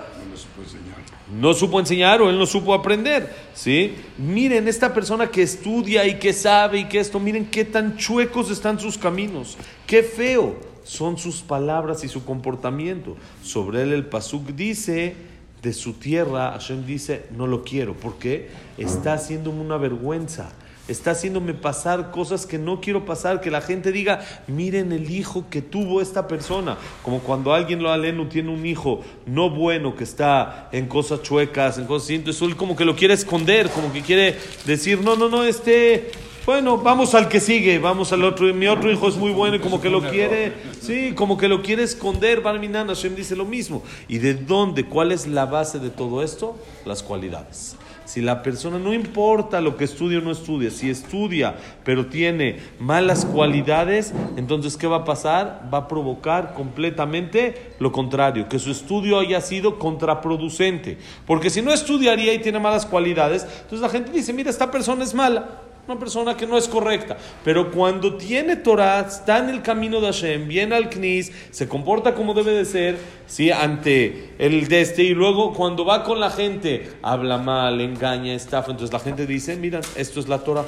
No 1.40 1.54
supo 1.54 1.80
enseñar. 1.80 2.22
O 2.22 2.30
él 2.30 2.38
no 2.38 2.46
supo 2.46 2.74
aprender, 2.74 3.34
¿sí? 3.54 3.94
Miren, 4.18 4.68
esta 4.68 4.94
persona 4.94 5.28
que 5.28 5.44
estudia 5.44 6.06
y 6.08 6.20
que 6.20 6.34
sabe 6.34 6.80
y 6.80 6.86
que 6.86 7.00
esto, 7.00 7.20
miren 7.20 7.46
qué 7.46 7.64
tan 7.64 7.96
chuecos 7.96 8.50
están 8.50 8.80
sus 8.80 8.98
caminos, 8.98 9.58
qué 9.86 10.04
feo 10.04 10.56
son 10.84 11.18
sus 11.18 11.42
palabras 11.42 12.04
y 12.04 12.08
su 12.08 12.26
comportamiento. 12.26 13.16
Sobre 13.44 13.84
él 13.84 13.94
el 13.94 14.06
Pasuk 14.06 14.48
dice, 14.48 15.16
de 15.62 15.74
su 15.74 15.94
tierra, 15.94 16.52
Hashem 16.54 16.86
dice, 16.86 17.26
no 17.36 17.46
lo 17.46 17.64
quiero, 17.64 17.94
porque 17.94 18.50
está 18.78 19.14
haciéndome 19.14 19.62
una 19.62 19.78
vergüenza 19.78 20.54
está 20.88 21.12
haciéndome 21.12 21.54
pasar 21.54 22.12
cosas 22.12 22.46
que 22.46 22.58
no 22.58 22.82
quiero 22.82 23.06
pasar, 23.06 23.42
que 23.42 23.52
la 23.52 23.62
gente 23.62 23.92
diga, 23.92 24.22
miren 24.48 24.92
el 24.92 25.12
hijo 25.12 25.46
que 25.50 25.62
tuvo 25.62 26.02
esta 26.02 26.28
persona, 26.28 26.78
como 27.04 27.20
cuando 27.20 27.54
alguien 27.54 27.82
lo 27.82 27.92
aleno 27.92 28.28
tiene 28.28 28.52
un 28.52 28.66
hijo 28.66 29.02
no 29.26 29.50
bueno 29.50 29.96
que 29.96 30.04
está 30.04 30.70
en 30.72 30.88
cosas 30.88 31.22
chuecas, 31.22 31.78
en 31.78 31.86
cosas 31.86 32.06
así, 32.06 32.16
entonces 32.16 32.42
él 32.42 32.56
como 32.56 32.76
que 32.76 32.86
lo 32.86 32.96
quiere 32.96 33.14
esconder, 33.14 33.70
como 33.70 33.92
que 33.92 34.02
quiere 34.02 34.36
decir, 34.66 35.02
no, 35.02 35.16
no, 35.16 35.30
no, 35.30 35.44
este, 35.44 36.12
bueno, 36.48 36.78
vamos 36.78 37.14
al 37.14 37.28
que 37.28 37.42
sigue, 37.42 37.78
vamos 37.78 38.14
al 38.14 38.24
otro, 38.24 38.54
mi 38.54 38.68
otro 38.68 38.90
hijo 38.90 39.10
es 39.10 39.18
muy 39.18 39.32
bueno 39.32 39.58
y 39.58 39.60
como 39.60 39.82
que 39.82 39.90
lo 39.90 40.02
quiere, 40.02 40.54
sí, 40.82 41.12
como 41.14 41.38
que 41.38 41.50
lo 41.50 41.62
quiere 41.62 41.84
esconder, 41.84 42.40
Barminan 42.40 42.88
Hashem 42.88 43.16
dice 43.16 43.36
lo 43.36 43.44
mismo. 43.44 43.84
¿Y 44.08 44.20
de 44.20 44.34
dónde? 44.34 44.86
¿Cuál 44.86 45.12
es 45.12 45.28
la 45.28 45.46
base 45.46 45.80
de 45.80 45.90
todo 45.90 46.24
esto? 46.24 46.58
Las 46.86 47.04
cualidades. 47.04 47.76
Si 48.08 48.22
la 48.22 48.42
persona, 48.42 48.80
no 48.80 48.94
importa 48.94 49.60
lo 49.60 49.76
que 49.76 49.84
estudia 49.84 50.20
o 50.20 50.22
no 50.22 50.32
estudia, 50.32 50.72
si 50.72 50.90
estudia 50.90 51.58
pero 51.84 52.06
tiene 52.06 52.58
malas 52.80 53.26
cualidades, 53.26 54.14
entonces 54.38 54.78
¿qué 54.78 54.88
va 54.88 54.98
a 54.98 55.04
pasar? 55.04 55.70
Va 55.74 55.80
a 55.80 55.88
provocar 55.90 56.54
completamente 56.54 57.74
lo 57.80 57.92
contrario, 57.92 58.48
que 58.48 58.60
su 58.60 58.72
estudio 58.72 59.20
haya 59.20 59.42
sido 59.42 59.78
contraproducente. 59.78 60.98
Porque 61.26 61.50
si 61.50 61.62
no 61.62 61.74
estudiaría 61.74 62.34
y 62.34 62.40
tiene 62.40 62.60
malas 62.60 62.86
cualidades, 62.86 63.44
entonces 63.44 63.82
la 63.82 63.90
gente 63.90 64.14
dice, 64.14 64.32
mira, 64.32 64.50
esta 64.50 64.72
persona 64.72 65.04
es 65.04 65.14
mala 65.14 65.67
una 65.88 65.98
persona 65.98 66.36
que 66.36 66.46
no 66.46 66.58
es 66.58 66.68
correcta. 66.68 67.18
Pero 67.44 67.72
cuando 67.72 68.16
tiene 68.16 68.58
Torah, 68.58 69.00
está 69.02 69.40
en 69.40 69.50
el 69.50 69.62
camino 69.62 70.02
de 70.02 70.08
Hashem, 70.08 70.48
viene 70.48 70.76
al 70.76 70.90
Knis, 70.90 71.32
se 71.52 71.68
comporta 71.68 72.14
como 72.14 72.34
debe 72.34 72.52
de 72.52 72.66
ser, 72.66 72.98
¿sí? 73.26 73.52
ante 73.52 74.36
el 74.38 74.68
de 74.68 74.82
este, 74.82 75.04
y 75.04 75.14
luego 75.14 75.54
cuando 75.54 75.86
va 75.86 76.04
con 76.04 76.20
la 76.20 76.30
gente, 76.30 76.92
habla 77.02 77.38
mal, 77.38 77.80
engaña, 77.80 78.34
estafa. 78.34 78.72
Entonces 78.72 78.94
la 78.94 79.00
gente 79.00 79.26
dice, 79.26 79.56
mira, 79.56 79.82
esto 79.96 80.20
es 80.20 80.28
la 80.28 80.40
Torah. 80.40 80.66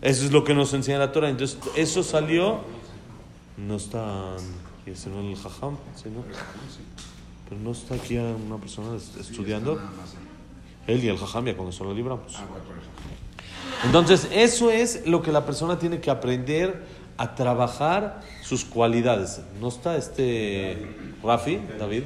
Eso 0.00 0.24
es 0.24 0.32
lo 0.32 0.44
que 0.44 0.54
nos 0.54 0.74
enseña 0.74 0.98
la 0.98 1.12
Torah. 1.12 1.28
Entonces 1.28 1.58
eso 1.76 2.02
salió, 2.02 2.60
no 3.56 3.76
está 3.76 4.36
en 4.86 5.26
el 5.26 5.36
Jajam, 5.36 5.76
pero 7.48 7.60
no 7.60 7.70
está 7.70 7.94
aquí 7.94 8.16
una 8.16 8.56
persona 8.56 8.96
estudiando. 8.96 9.80
Él 10.86 11.04
y 11.04 11.08
el 11.08 11.18
Jajam 11.18 11.46
ya 11.46 11.56
con 11.56 11.68
eso 11.68 11.84
lo 11.84 11.94
libramos. 11.94 12.36
Entonces, 13.84 14.28
eso 14.32 14.70
es 14.70 15.06
lo 15.06 15.22
que 15.22 15.32
la 15.32 15.44
persona 15.44 15.78
tiene 15.78 16.00
que 16.00 16.10
aprender 16.10 16.82
a 17.16 17.34
trabajar 17.34 18.20
sus 18.42 18.64
cualidades. 18.64 19.40
¿No 19.60 19.68
está 19.68 19.96
este 19.96 20.96
Rafi, 21.22 21.60
David? 21.78 22.04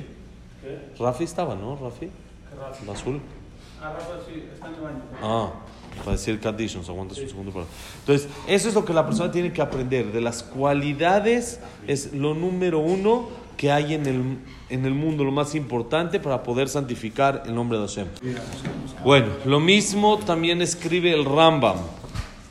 Rafi 0.99 1.25
estaba, 1.25 1.55
¿no? 1.55 1.77
Rafi. 1.77 2.11
Azul. 2.91 3.21
Ah, 3.81 3.93
Rafa 3.93 4.25
sí, 4.27 4.45
está 4.53 4.69
en 4.69 4.75
el 4.75 4.81
baño. 4.81 5.03
Ah, 5.21 5.53
para 5.99 6.13
decir 6.13 6.41
nos 6.77 6.89
aguantas 6.89 7.19
un 7.19 7.29
segundo. 7.29 7.53
Para... 7.53 7.67
Entonces, 8.01 8.29
eso 8.47 8.69
es 8.69 8.75
lo 8.75 8.85
que 8.85 8.95
la 8.95 9.05
persona 9.05 9.31
tiene 9.31 9.53
que 9.53 9.61
aprender. 9.61 10.13
De 10.13 10.21
las 10.21 10.43
cualidades 10.43 11.61
es 11.87 12.13
lo 12.13 12.35
número 12.35 12.79
uno 12.79 13.29
que 13.63 13.71
hay 13.71 13.95
en 13.95 14.07
el, 14.07 14.39
en 14.71 14.87
el 14.87 14.93
mundo, 14.93 15.23
lo 15.23 15.31
más 15.31 15.55
importante 15.55 16.19
para 16.19 16.43
poder 16.43 16.69
santificar 16.69 17.45
el 17.47 17.55
nombre 17.55 17.79
de 17.79 17.87
Hashem. 17.87 18.09
Bueno, 19.05 19.27
lo 19.45 19.61
mismo 19.61 20.19
también 20.19 20.61
escribe 20.61 21.13
el 21.13 21.25
Rambam 21.25 21.77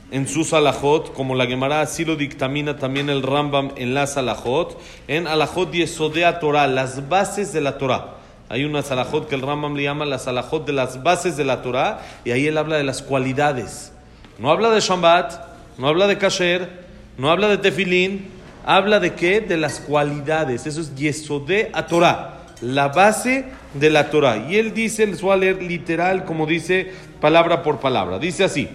en 0.10 0.26
su 0.26 0.46
Salahot, 0.46 1.12
como 1.12 1.36
la 1.36 1.48
Gemara 1.48 1.82
así 1.82 2.06
lo 2.06 2.16
dictamina 2.16 2.78
también 2.78 3.10
el 3.10 3.24
Rambam 3.24 3.72
en 3.76 3.94
la 3.94 4.08
Salahot, 4.08 4.80
en 5.10 5.28
Alajot 5.28 5.74
Yesodea 5.74 6.40
Torah, 6.40 6.68
las 6.68 7.10
bases 7.10 7.52
de 7.52 7.60
la 7.60 7.78
Torah. 7.78 8.16
Hay 8.48 8.64
una 8.64 8.82
Salahot 8.82 9.28
que 9.28 9.36
el 9.36 9.42
Rambam 9.42 9.76
le 9.76 9.84
llama 9.84 10.06
la 10.06 10.18
Salahot 10.18 10.66
de 10.66 10.72
las 10.72 11.04
bases 11.04 11.36
de 11.36 11.44
la 11.44 11.62
Torah, 11.62 12.00
y 12.24 12.32
ahí 12.32 12.48
él 12.48 12.58
habla 12.58 12.78
de 12.78 12.86
las 12.86 13.02
cualidades. 13.02 13.92
No 14.40 14.50
habla 14.50 14.70
de 14.70 14.80
Shambat, 14.80 15.34
no 15.78 15.90
habla 15.90 16.08
de 16.08 16.18
Kasher, 16.18 16.86
no 17.18 17.30
habla 17.30 17.50
de 17.50 17.58
Tefilín, 17.58 18.40
habla 18.65 19.01
de 19.01 19.15
qué? 19.15 19.41
De 19.41 19.57
las 19.57 19.81
cualidades. 19.81 20.67
Eso 20.67 20.81
es 20.81 20.95
Yesodea 20.95 21.69
a 21.73 21.87
Torah, 21.87 22.47
la 22.61 22.89
base 22.89 23.45
de 23.75 23.91
la 23.91 24.11
Torah. 24.11 24.37
Y 24.49 24.57
él 24.57 24.75
dice, 24.75 25.07
les 25.07 25.21
voy 25.21 25.33
a 25.33 25.37
leer 25.37 25.63
literal 25.63 26.25
como 26.25 26.47
dice 26.47 26.93
palabra 27.21 27.63
por 27.63 27.79
palabra. 27.79 28.19
Dice 28.19 28.45
así. 28.45 28.69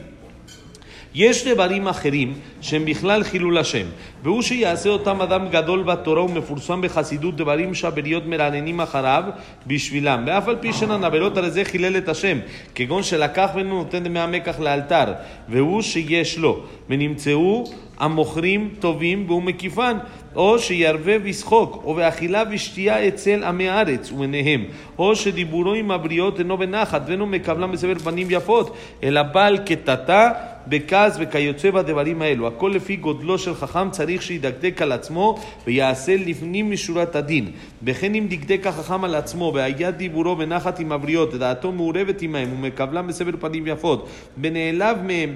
יש 1.16 1.48
דברים 1.48 1.88
אחרים 1.88 2.34
שהם 2.62 2.86
בכלל 2.86 3.24
חילול 3.24 3.58
השם, 3.58 3.86
והוא 4.24 4.42
שיעשה 4.42 4.90
אותם 4.90 5.22
אדם 5.22 5.50
גדול 5.50 5.84
בתורה 5.84 6.24
ומפורסם 6.24 6.82
בחסידות 6.82 7.36
דברים 7.36 7.74
שהבריות 7.74 8.26
מרעננים 8.26 8.82
אחריו 8.82 9.24
בשבילם, 9.68 10.24
ואף 10.28 10.48
על 10.48 10.56
פי 10.60 10.74
שאינן 10.74 11.04
עבירות 11.04 11.38
הרי 11.38 11.52
זה 11.52 11.64
חילל 11.64 11.98
את 11.98 12.10
השם, 12.10 12.38
כגון 12.76 13.04
שלקח 13.04 13.50
ממנו 13.56 13.76
נותן 13.76 14.04
דמי 14.04 14.20
המקח 14.20 14.60
לאלתר, 14.60 15.14
והוא 15.50 15.82
שיש 15.82 16.38
לו, 16.38 16.64
ונמצאו 16.90 17.64
Amochrim 17.99 18.77
Tovim 18.81 19.27
Beumekifan. 19.29 20.07
או 20.37 20.59
שירווה 20.59 21.17
וישחוק, 21.23 21.83
או 21.85 21.95
באכילה 21.95 22.43
ושתייה 22.51 23.09
אצל 23.09 23.45
עמי 23.45 23.69
הארץ 23.69 24.13
וביניהם, 24.13 24.65
או 24.99 25.17
שדיבורו 25.17 25.75
עם 25.75 25.91
הבריות 25.91 26.39
אינו 26.39 26.59
בנחת, 26.59 27.03
ואינו 27.07 27.27
מקבלם 27.27 27.73
בסבר 27.73 27.99
פנים 27.99 28.27
יפות, 28.31 28.77
אלא 29.03 29.23
בעל 29.23 29.59
קטטה 29.59 30.31
בכעס 30.67 31.17
וכיוצא 31.21 31.71
בדברים 31.71 32.23
האלו. 32.23 32.47
הכל 32.47 32.73
לפי 32.75 32.97
גודלו 32.97 33.39
של 33.39 33.55
חכם 33.55 33.91
צריך 33.91 34.23
שידקדק 34.23 34.83
על 34.83 34.93
עצמו 34.93 35.39
ויעשה 35.67 36.17
לפנים 36.17 36.71
משורת 36.71 37.17
הדין. 37.17 37.51
וכן 37.83 38.15
אם 38.15 38.27
דקדק 38.31 38.67
החכם 38.67 39.05
על 39.05 39.15
עצמו 39.15 39.53
והיה 39.55 39.91
דיבורו 39.91 40.37
בנחת 40.37 40.81
עם 40.81 40.93
הבריות, 40.93 41.35
דעתו 41.35 41.73
מעורבת 41.73 42.23
עמהם 42.23 42.49
ומקבלם 42.53 43.07
בסבר 43.07 43.31
פנים 43.41 43.67
יפות, 43.67 44.09
ונעלב 44.41 44.97
מהם 45.03 45.35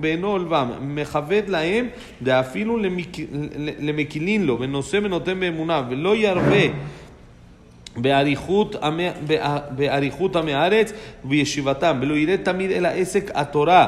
בעינו 0.00 0.28
עולבם, 0.28 0.68
מכבד 0.80 1.42
להם, 1.48 1.88
ואפילו 2.22 2.76
למק... 2.76 3.16
למקילין 3.80 4.39
לו, 4.45 4.59
ונושא 4.59 4.99
ונותן 5.03 5.39
באמונה, 5.39 5.83
ולא 5.89 6.15
ירבה 6.15 6.65
באריכות 7.97 8.75
עמי, 8.75 9.07
באריכות 9.69 10.35
עמי 10.35 10.53
הארץ 10.53 10.93
ובישיבתם, 11.25 11.97
ולא 12.01 12.13
יראה 12.13 12.37
תמיד 12.37 12.71
אלא 12.71 12.87
עסק 12.87 13.31
התורה, 13.33 13.87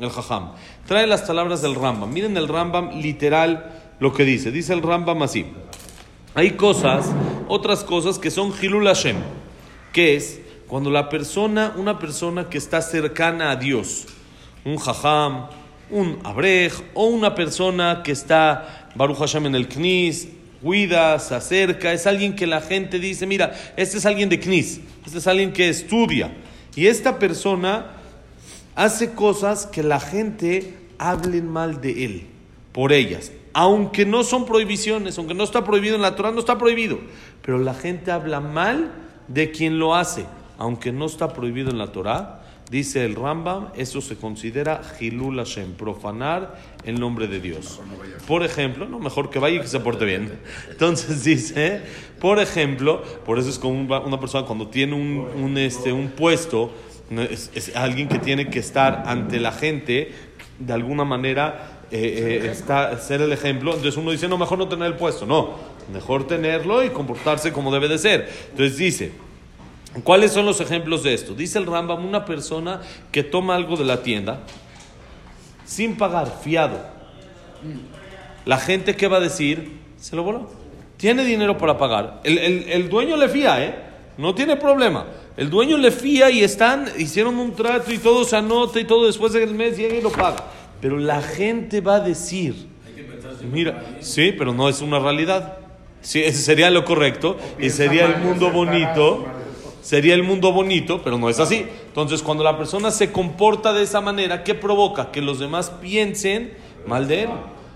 el 0.00 0.10
Jajam. 0.10 0.52
Trae 0.86 1.06
las 1.06 1.22
palabras 1.22 1.62
del 1.62 1.74
Rambam. 1.74 2.12
Miren 2.12 2.36
el 2.36 2.48
Rambam 2.48 3.00
literal 3.00 3.94
lo 4.00 4.12
que 4.12 4.24
dice. 4.24 4.50
Dice 4.50 4.72
el 4.72 4.82
Rambam 4.82 5.22
así. 5.22 5.46
Hay 6.34 6.50
cosas, 6.52 7.10
otras 7.48 7.82
cosas 7.82 8.18
que 8.18 8.30
son 8.30 8.52
Hilul 8.60 8.86
Hashem, 8.86 9.16
que 9.92 10.16
es 10.16 10.40
cuando 10.66 10.90
la 10.90 11.08
persona, 11.08 11.72
una 11.76 11.98
persona 11.98 12.48
que 12.48 12.58
está 12.58 12.82
cercana 12.82 13.50
a 13.50 13.56
Dios, 13.56 14.06
un 14.64 14.76
Jajam, 14.76 15.46
un 15.90 16.18
Abrej 16.24 16.72
o 16.94 17.06
una 17.06 17.34
persona 17.34 18.02
que 18.04 18.12
está 18.12 18.90
Baruch 18.94 19.18
Hashem 19.18 19.46
en 19.46 19.54
el 19.54 19.68
Knis, 19.68 20.28
cuida, 20.62 21.18
se 21.20 21.34
acerca, 21.34 21.92
es 21.92 22.06
alguien 22.06 22.34
que 22.34 22.46
la 22.46 22.60
gente 22.60 22.98
dice, 22.98 23.26
mira, 23.26 23.54
este 23.76 23.98
es 23.98 24.04
alguien 24.06 24.28
de 24.28 24.40
Knis, 24.40 24.80
este 25.06 25.18
es 25.18 25.26
alguien 25.26 25.52
que 25.52 25.68
estudia. 25.68 26.34
Y 26.74 26.88
esta 26.88 27.18
persona 27.18 27.95
hace 28.76 29.14
cosas 29.14 29.66
que 29.66 29.82
la 29.82 29.98
gente 29.98 30.74
hablen 30.98 31.50
mal 31.50 31.80
de 31.80 32.04
él, 32.04 32.26
por 32.72 32.92
ellas. 32.92 33.32
Aunque 33.52 34.04
no 34.04 34.22
son 34.22 34.44
prohibiciones, 34.44 35.18
aunque 35.18 35.34
no 35.34 35.42
está 35.42 35.64
prohibido 35.64 35.96
en 35.96 36.02
la 36.02 36.14
Torah, 36.14 36.30
no 36.30 36.38
está 36.38 36.58
prohibido. 36.58 36.98
Pero 37.42 37.58
la 37.58 37.74
gente 37.74 38.12
habla 38.12 38.40
mal 38.40 38.92
de 39.28 39.50
quien 39.50 39.78
lo 39.78 39.94
hace, 39.94 40.26
aunque 40.58 40.92
no 40.92 41.06
está 41.06 41.32
prohibido 41.32 41.70
en 41.70 41.78
la 41.78 41.90
Torah. 41.90 42.42
Dice 42.70 43.04
el 43.04 43.14
Rambam, 43.14 43.68
eso 43.76 44.00
se 44.00 44.16
considera 44.16 44.82
Hilul 45.00 45.36
Hashem, 45.36 45.74
profanar 45.74 46.58
el 46.84 46.98
nombre 46.98 47.28
de 47.28 47.40
Dios. 47.40 47.80
Por 48.26 48.42
ejemplo, 48.42 48.86
no, 48.86 48.98
mejor 48.98 49.30
que 49.30 49.38
vaya 49.38 49.56
y 49.56 49.60
que 49.60 49.68
se 49.68 49.78
porte 49.78 50.04
bien. 50.04 50.38
Entonces 50.68 51.22
dice, 51.24 51.82
por 52.20 52.40
ejemplo, 52.40 53.02
por 53.24 53.38
eso 53.38 53.48
es 53.48 53.58
como 53.58 53.80
una 53.80 54.18
persona 54.18 54.46
cuando 54.46 54.66
tiene 54.66 54.94
un, 54.94 55.28
un, 55.40 55.56
este, 55.58 55.92
un 55.92 56.08
puesto, 56.08 56.72
es, 57.10 57.50
es 57.54 57.76
alguien 57.76 58.08
que 58.08 58.18
tiene 58.18 58.50
que 58.50 58.58
estar 58.58 59.04
ante 59.06 59.38
la 59.38 59.52
gente 59.52 60.12
de 60.58 60.72
alguna 60.72 61.04
manera 61.04 61.76
eh, 61.90 62.42
eh, 62.44 62.50
está, 62.50 62.98
ser 62.98 63.20
el 63.20 63.32
ejemplo. 63.32 63.72
Entonces 63.74 63.96
uno 63.96 64.10
dice, 64.10 64.28
no, 64.28 64.38
mejor 64.38 64.58
no 64.58 64.68
tener 64.68 64.88
el 64.88 64.94
puesto. 64.94 65.26
No, 65.26 65.54
mejor 65.92 66.26
tenerlo 66.26 66.84
y 66.84 66.90
comportarse 66.90 67.52
como 67.52 67.72
debe 67.72 67.88
de 67.88 67.98
ser. 67.98 68.28
Entonces 68.50 68.76
dice, 68.76 69.12
¿cuáles 70.02 70.32
son 70.32 70.46
los 70.46 70.60
ejemplos 70.60 71.02
de 71.02 71.14
esto? 71.14 71.34
Dice 71.34 71.58
el 71.58 71.66
Rambam, 71.66 72.04
una 72.04 72.24
persona 72.24 72.80
que 73.12 73.22
toma 73.22 73.54
algo 73.54 73.76
de 73.76 73.84
la 73.84 74.02
tienda 74.02 74.40
sin 75.64 75.96
pagar, 75.96 76.40
fiado. 76.42 76.78
La 78.44 78.58
gente 78.58 78.96
que 78.96 79.08
va 79.08 79.16
a 79.16 79.20
decir, 79.20 79.78
se 79.96 80.16
lo 80.16 80.22
voló. 80.22 80.50
Tiene 80.96 81.24
dinero 81.24 81.58
para 81.58 81.76
pagar. 81.76 82.20
El, 82.24 82.38
el, 82.38 82.68
el 82.68 82.88
dueño 82.88 83.16
le 83.16 83.28
fía, 83.28 83.62
¿eh? 83.64 83.74
No 84.16 84.34
tiene 84.34 84.56
problema. 84.56 85.06
El 85.36 85.50
dueño 85.50 85.76
le 85.76 85.90
fía 85.90 86.30
y 86.30 86.42
están, 86.42 86.86
hicieron 86.96 87.38
un 87.38 87.52
trato 87.52 87.92
y 87.92 87.98
todo 87.98 88.24
se 88.24 88.36
anota 88.36 88.80
y 88.80 88.84
todo 88.84 89.06
después 89.06 89.34
del 89.34 89.54
mes 89.54 89.76
llega 89.76 89.94
y 89.94 90.00
lo 90.00 90.10
paga. 90.10 90.44
Pero 90.80 90.98
la 90.98 91.20
gente 91.20 91.82
va 91.82 91.96
a 91.96 92.00
decir, 92.00 92.68
mira, 93.52 93.84
sí, 94.00 94.32
pero 94.32 94.54
no 94.54 94.68
es 94.68 94.80
una 94.80 94.98
realidad. 94.98 95.58
Sí, 96.00 96.22
ese 96.22 96.40
sería 96.40 96.70
lo 96.70 96.84
correcto 96.84 97.36
y 97.58 97.68
sería 97.68 98.06
el 98.06 98.18
mundo 98.22 98.50
bonito. 98.50 99.26
Sería 99.82 100.14
el 100.14 100.24
mundo 100.24 100.52
bonito, 100.52 101.02
pero 101.04 101.16
no 101.16 101.28
es 101.28 101.38
así. 101.38 101.64
Entonces, 101.86 102.22
cuando 102.22 102.42
la 102.42 102.56
persona 102.58 102.90
se 102.90 103.12
comporta 103.12 103.72
de 103.72 103.84
esa 103.84 104.00
manera, 104.00 104.42
¿qué 104.42 104.54
provoca? 104.54 105.12
Que 105.12 105.20
los 105.20 105.38
demás 105.38 105.70
piensen 105.80 106.54
mal 106.86 107.06
de 107.06 107.24
él. 107.24 107.30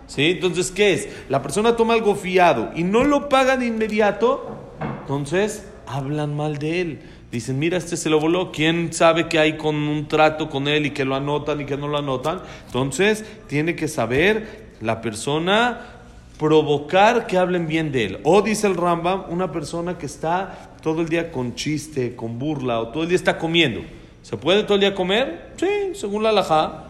¿Sí? 0.09 0.31
Entonces, 0.31 0.73
¿qué 0.73 0.93
es? 0.93 1.09
La 1.29 1.41
persona 1.41 1.77
toma 1.77 1.95
algo 1.95 2.17
fiado 2.17 2.73
y 2.75 2.83
no 2.83 3.05
lo 3.05 3.29
paga 3.29 3.57
de 3.57 3.67
inmediato, 3.67 4.45
entonces 5.03 5.70
hablan 5.97 6.37
mal 6.37 6.59
de 6.59 6.81
él. 6.81 7.01
Dicen, 7.31 7.59
mira, 7.59 7.79
este 7.79 7.97
se 7.97 8.11
lo 8.11 8.19
voló. 8.19 8.51
¿Quién 8.53 8.93
sabe 8.93 9.29
que 9.29 9.39
hay 9.39 9.57
con 9.57 9.77
un 9.77 10.09
trato 10.09 10.51
con 10.51 10.69
él 10.69 10.87
y 10.87 10.91
que 10.91 11.05
lo 11.05 11.15
anotan 11.15 11.61
y 11.61 11.65
que 11.65 11.77
no 11.77 11.89
lo 11.89 11.99
anotan? 11.99 12.41
Entonces, 12.67 13.25
tiene 13.47 13.77
que 13.77 13.89
saber 13.89 14.71
la 14.81 15.01
persona 15.01 15.81
provocar 16.39 17.27
que 17.27 17.37
hablen 17.37 17.67
bien 17.67 17.93
de 17.93 18.07
él. 18.07 18.21
O 18.25 18.43
dice 18.43 18.67
el 18.67 18.75
Rambam, 18.75 19.25
una 19.29 19.53
persona 19.53 19.99
que 19.99 20.07
está 20.07 20.71
todo 20.83 21.03
el 21.03 21.09
día 21.09 21.31
con 21.31 21.55
chiste, 21.55 22.17
con 22.17 22.39
burla, 22.39 22.81
o 22.81 22.89
todo 22.89 23.03
el 23.03 23.11
día 23.11 23.17
está 23.17 23.39
comiendo. 23.39 23.83
¿Se 24.23 24.37
puede 24.37 24.63
todo 24.65 24.75
el 24.75 24.81
día 24.81 24.95
comer? 24.95 25.53
Sí, 25.57 25.67
según 25.95 26.23
la 26.23 26.31
halajá. 26.31 26.90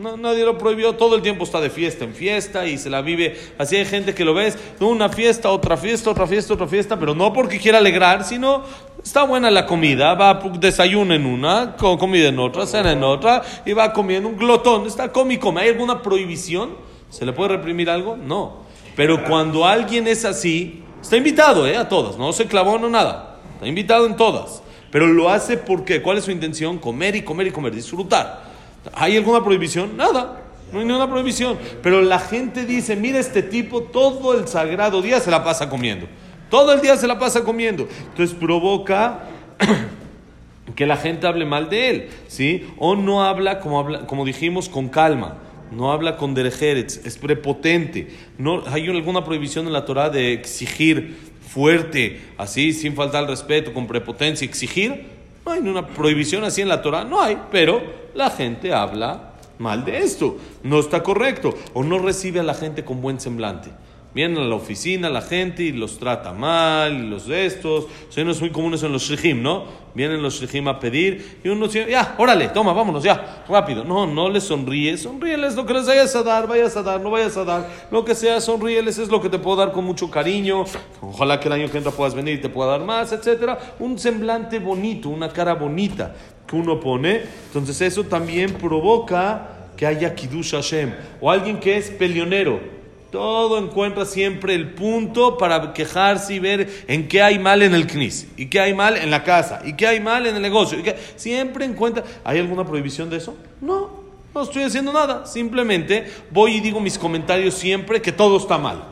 Nadie 0.00 0.46
lo 0.46 0.56
prohibió, 0.56 0.94
todo 0.94 1.14
el 1.14 1.20
tiempo 1.20 1.44
está 1.44 1.60
de 1.60 1.68
fiesta 1.68 2.04
en 2.04 2.14
fiesta 2.14 2.66
y 2.66 2.78
se 2.78 2.88
la 2.88 3.02
vive. 3.02 3.38
Así 3.58 3.76
hay 3.76 3.84
gente 3.84 4.14
que 4.14 4.24
lo 4.24 4.32
ves, 4.32 4.56
una 4.80 5.10
fiesta, 5.10 5.50
otra 5.50 5.76
fiesta, 5.76 6.08
otra 6.08 6.26
fiesta, 6.26 6.54
otra 6.54 6.66
fiesta, 6.66 6.98
pero 6.98 7.14
no 7.14 7.34
porque 7.34 7.58
quiera 7.58 7.78
alegrar, 7.78 8.24
sino 8.24 8.62
está 9.02 9.24
buena 9.24 9.50
la 9.50 9.66
comida, 9.66 10.14
va 10.14 10.40
desayuno 10.58 11.12
en 11.12 11.26
una, 11.26 11.76
comida 11.76 12.28
en 12.28 12.38
otra, 12.38 12.66
cena 12.66 12.92
en 12.92 13.04
otra, 13.04 13.42
y 13.66 13.74
va 13.74 13.92
comiendo 13.92 14.30
un 14.30 14.38
glotón, 14.38 14.86
está 14.86 15.12
come. 15.12 15.38
¿Hay 15.58 15.68
alguna 15.68 16.00
prohibición? 16.00 16.76
¿Se 17.10 17.26
le 17.26 17.34
puede 17.34 17.56
reprimir 17.56 17.90
algo? 17.90 18.16
No. 18.16 18.60
Pero 18.96 19.22
cuando 19.24 19.66
alguien 19.66 20.08
es 20.08 20.24
así, 20.24 20.82
está 21.02 21.18
invitado 21.18 21.66
¿eh? 21.66 21.76
a 21.76 21.88
todas, 21.88 22.16
no 22.16 22.32
se 22.32 22.46
clavó, 22.46 22.78
no 22.78 22.88
nada, 22.88 23.38
está 23.54 23.66
invitado 23.66 24.06
en 24.06 24.16
todas. 24.16 24.62
Pero 24.90 25.06
lo 25.06 25.28
hace 25.28 25.58
porque, 25.58 26.00
¿cuál 26.00 26.16
es 26.16 26.24
su 26.24 26.30
intención? 26.30 26.78
Comer 26.78 27.16
y 27.16 27.22
comer 27.22 27.48
y 27.48 27.50
comer, 27.50 27.74
disfrutar. 27.74 28.49
¿Hay 28.94 29.16
alguna 29.16 29.44
prohibición? 29.44 29.96
Nada. 29.96 30.40
No 30.72 30.78
hay 30.78 30.84
ninguna 30.84 31.08
prohibición. 31.08 31.58
Pero 31.82 32.00
la 32.00 32.18
gente 32.18 32.64
dice, 32.64 32.96
mira 32.96 33.18
este 33.18 33.42
tipo, 33.42 33.82
todo 33.82 34.38
el 34.38 34.46
sagrado 34.46 35.02
día 35.02 35.20
se 35.20 35.30
la 35.30 35.42
pasa 35.42 35.68
comiendo. 35.68 36.06
Todo 36.48 36.72
el 36.72 36.80
día 36.80 36.96
se 36.96 37.06
la 37.06 37.18
pasa 37.18 37.44
comiendo. 37.44 37.88
Entonces 38.08 38.36
provoca 38.36 39.24
que 40.76 40.86
la 40.86 40.96
gente 40.96 41.26
hable 41.26 41.44
mal 41.44 41.68
de 41.68 41.90
él. 41.90 42.08
¿sí? 42.28 42.66
O 42.78 42.96
no 42.96 43.24
habla 43.24 43.60
como, 43.60 44.06
como 44.06 44.24
dijimos, 44.24 44.68
con 44.68 44.88
calma. 44.88 45.38
No 45.70 45.92
habla 45.92 46.16
con 46.16 46.34
derejeres, 46.34 47.00
es 47.04 47.16
prepotente. 47.16 48.08
No, 48.38 48.64
¿Hay 48.66 48.88
alguna 48.88 49.24
prohibición 49.24 49.68
en 49.68 49.72
la 49.72 49.84
Torah 49.84 50.10
de 50.10 50.32
exigir 50.32 51.16
fuerte, 51.46 52.20
así, 52.38 52.72
sin 52.72 52.94
faltar 52.94 53.22
al 53.22 53.28
respeto, 53.28 53.72
con 53.72 53.86
prepotencia, 53.86 54.44
exigir? 54.44 55.19
No 55.44 55.52
hay 55.52 55.60
ninguna 55.60 55.86
prohibición 55.86 56.44
así 56.44 56.60
en 56.60 56.68
la 56.68 56.82
Torah, 56.82 57.04
no 57.04 57.20
hay, 57.20 57.38
pero 57.50 57.82
la 58.14 58.30
gente 58.30 58.72
habla 58.72 59.32
mal 59.58 59.84
de 59.84 59.98
esto, 59.98 60.38
no 60.62 60.80
está 60.80 61.02
correcto, 61.02 61.54
o 61.74 61.82
no 61.82 61.98
recibe 61.98 62.40
a 62.40 62.42
la 62.42 62.54
gente 62.54 62.84
con 62.84 63.00
buen 63.00 63.20
semblante. 63.20 63.70
Vienen 64.12 64.38
a 64.38 64.44
la 64.44 64.56
oficina 64.56 65.08
la 65.08 65.22
gente 65.22 65.62
y 65.62 65.70
los 65.70 65.98
trata 65.98 66.32
mal, 66.32 66.92
y 66.94 67.08
los 67.08 67.28
de 67.28 67.46
estos. 67.46 67.86
Son 68.08 68.26
muy 68.40 68.50
comunes 68.50 68.82
en 68.82 68.90
los 68.90 69.02
shijim, 69.02 69.40
¿no? 69.40 69.66
Vienen 69.94 70.20
los 70.20 70.40
shijim 70.40 70.66
a 70.66 70.80
pedir 70.80 71.38
y 71.44 71.48
uno 71.48 71.66
dice, 71.66 71.86
ya, 71.88 72.16
órale, 72.18 72.48
toma, 72.48 72.72
vámonos, 72.72 73.04
ya, 73.04 73.44
rápido. 73.48 73.84
No, 73.84 74.08
no 74.08 74.28
les 74.28 74.42
sonríe, 74.42 74.96
sonríeles 74.96 75.54
lo 75.54 75.64
que 75.64 75.74
les 75.74 75.86
vayas 75.86 76.14
a 76.16 76.24
dar, 76.24 76.48
vayas 76.48 76.76
a 76.76 76.82
dar, 76.82 77.00
no 77.00 77.10
vayas 77.10 77.36
a 77.36 77.44
dar, 77.44 77.68
lo 77.90 78.04
que 78.04 78.16
sea, 78.16 78.40
sonríeles, 78.40 78.98
es 78.98 79.08
lo 79.08 79.20
que 79.20 79.28
te 79.28 79.38
puedo 79.38 79.56
dar 79.56 79.70
con 79.70 79.84
mucho 79.84 80.10
cariño. 80.10 80.64
Ojalá 81.00 81.38
que 81.38 81.46
el 81.46 81.52
año 81.52 81.70
que 81.70 81.78
entra 81.78 81.92
puedas 81.92 82.14
venir 82.14 82.34
y 82.34 82.40
te 82.40 82.48
pueda 82.48 82.72
dar 82.72 82.80
más, 82.80 83.12
etcétera. 83.12 83.76
Un 83.78 83.96
semblante 83.96 84.58
bonito, 84.58 85.08
una 85.08 85.28
cara 85.28 85.54
bonita 85.54 86.16
que 86.48 86.56
uno 86.56 86.80
pone. 86.80 87.22
Entonces, 87.46 87.80
eso 87.80 88.02
también 88.04 88.54
provoca 88.54 89.70
que 89.76 89.86
haya 89.86 90.14
Kiddush 90.16 90.50
Hashem 90.50 90.92
o 91.20 91.30
alguien 91.30 91.60
que 91.60 91.76
es 91.76 91.90
peleonero 91.90 92.79
todo 93.10 93.58
encuentra 93.58 94.04
siempre 94.04 94.54
el 94.54 94.70
punto 94.70 95.36
para 95.36 95.72
quejarse 95.72 96.34
y 96.34 96.38
ver 96.38 96.84
en 96.86 97.08
qué 97.08 97.22
hay 97.22 97.38
mal 97.38 97.62
en 97.62 97.74
el 97.74 97.86
CNIS, 97.86 98.28
y 98.36 98.46
qué 98.46 98.60
hay 98.60 98.74
mal 98.74 98.96
en 98.96 99.10
la 99.10 99.24
casa, 99.24 99.62
y 99.64 99.74
qué 99.74 99.86
hay 99.86 100.00
mal 100.00 100.26
en 100.26 100.36
el 100.36 100.42
negocio. 100.42 100.78
Y 100.78 100.84
Siempre 101.16 101.64
encuentra. 101.64 102.04
¿Hay 102.24 102.38
alguna 102.38 102.64
prohibición 102.64 103.10
de 103.10 103.16
eso? 103.16 103.36
No, 103.60 103.90
no 104.34 104.42
estoy 104.42 104.62
haciendo 104.62 104.92
nada. 104.92 105.26
Simplemente 105.26 106.06
voy 106.30 106.56
y 106.56 106.60
digo 106.60 106.80
mis 106.80 106.98
comentarios 106.98 107.54
siempre 107.54 108.00
que 108.00 108.12
todo 108.12 108.36
está 108.36 108.58
mal. 108.58 108.84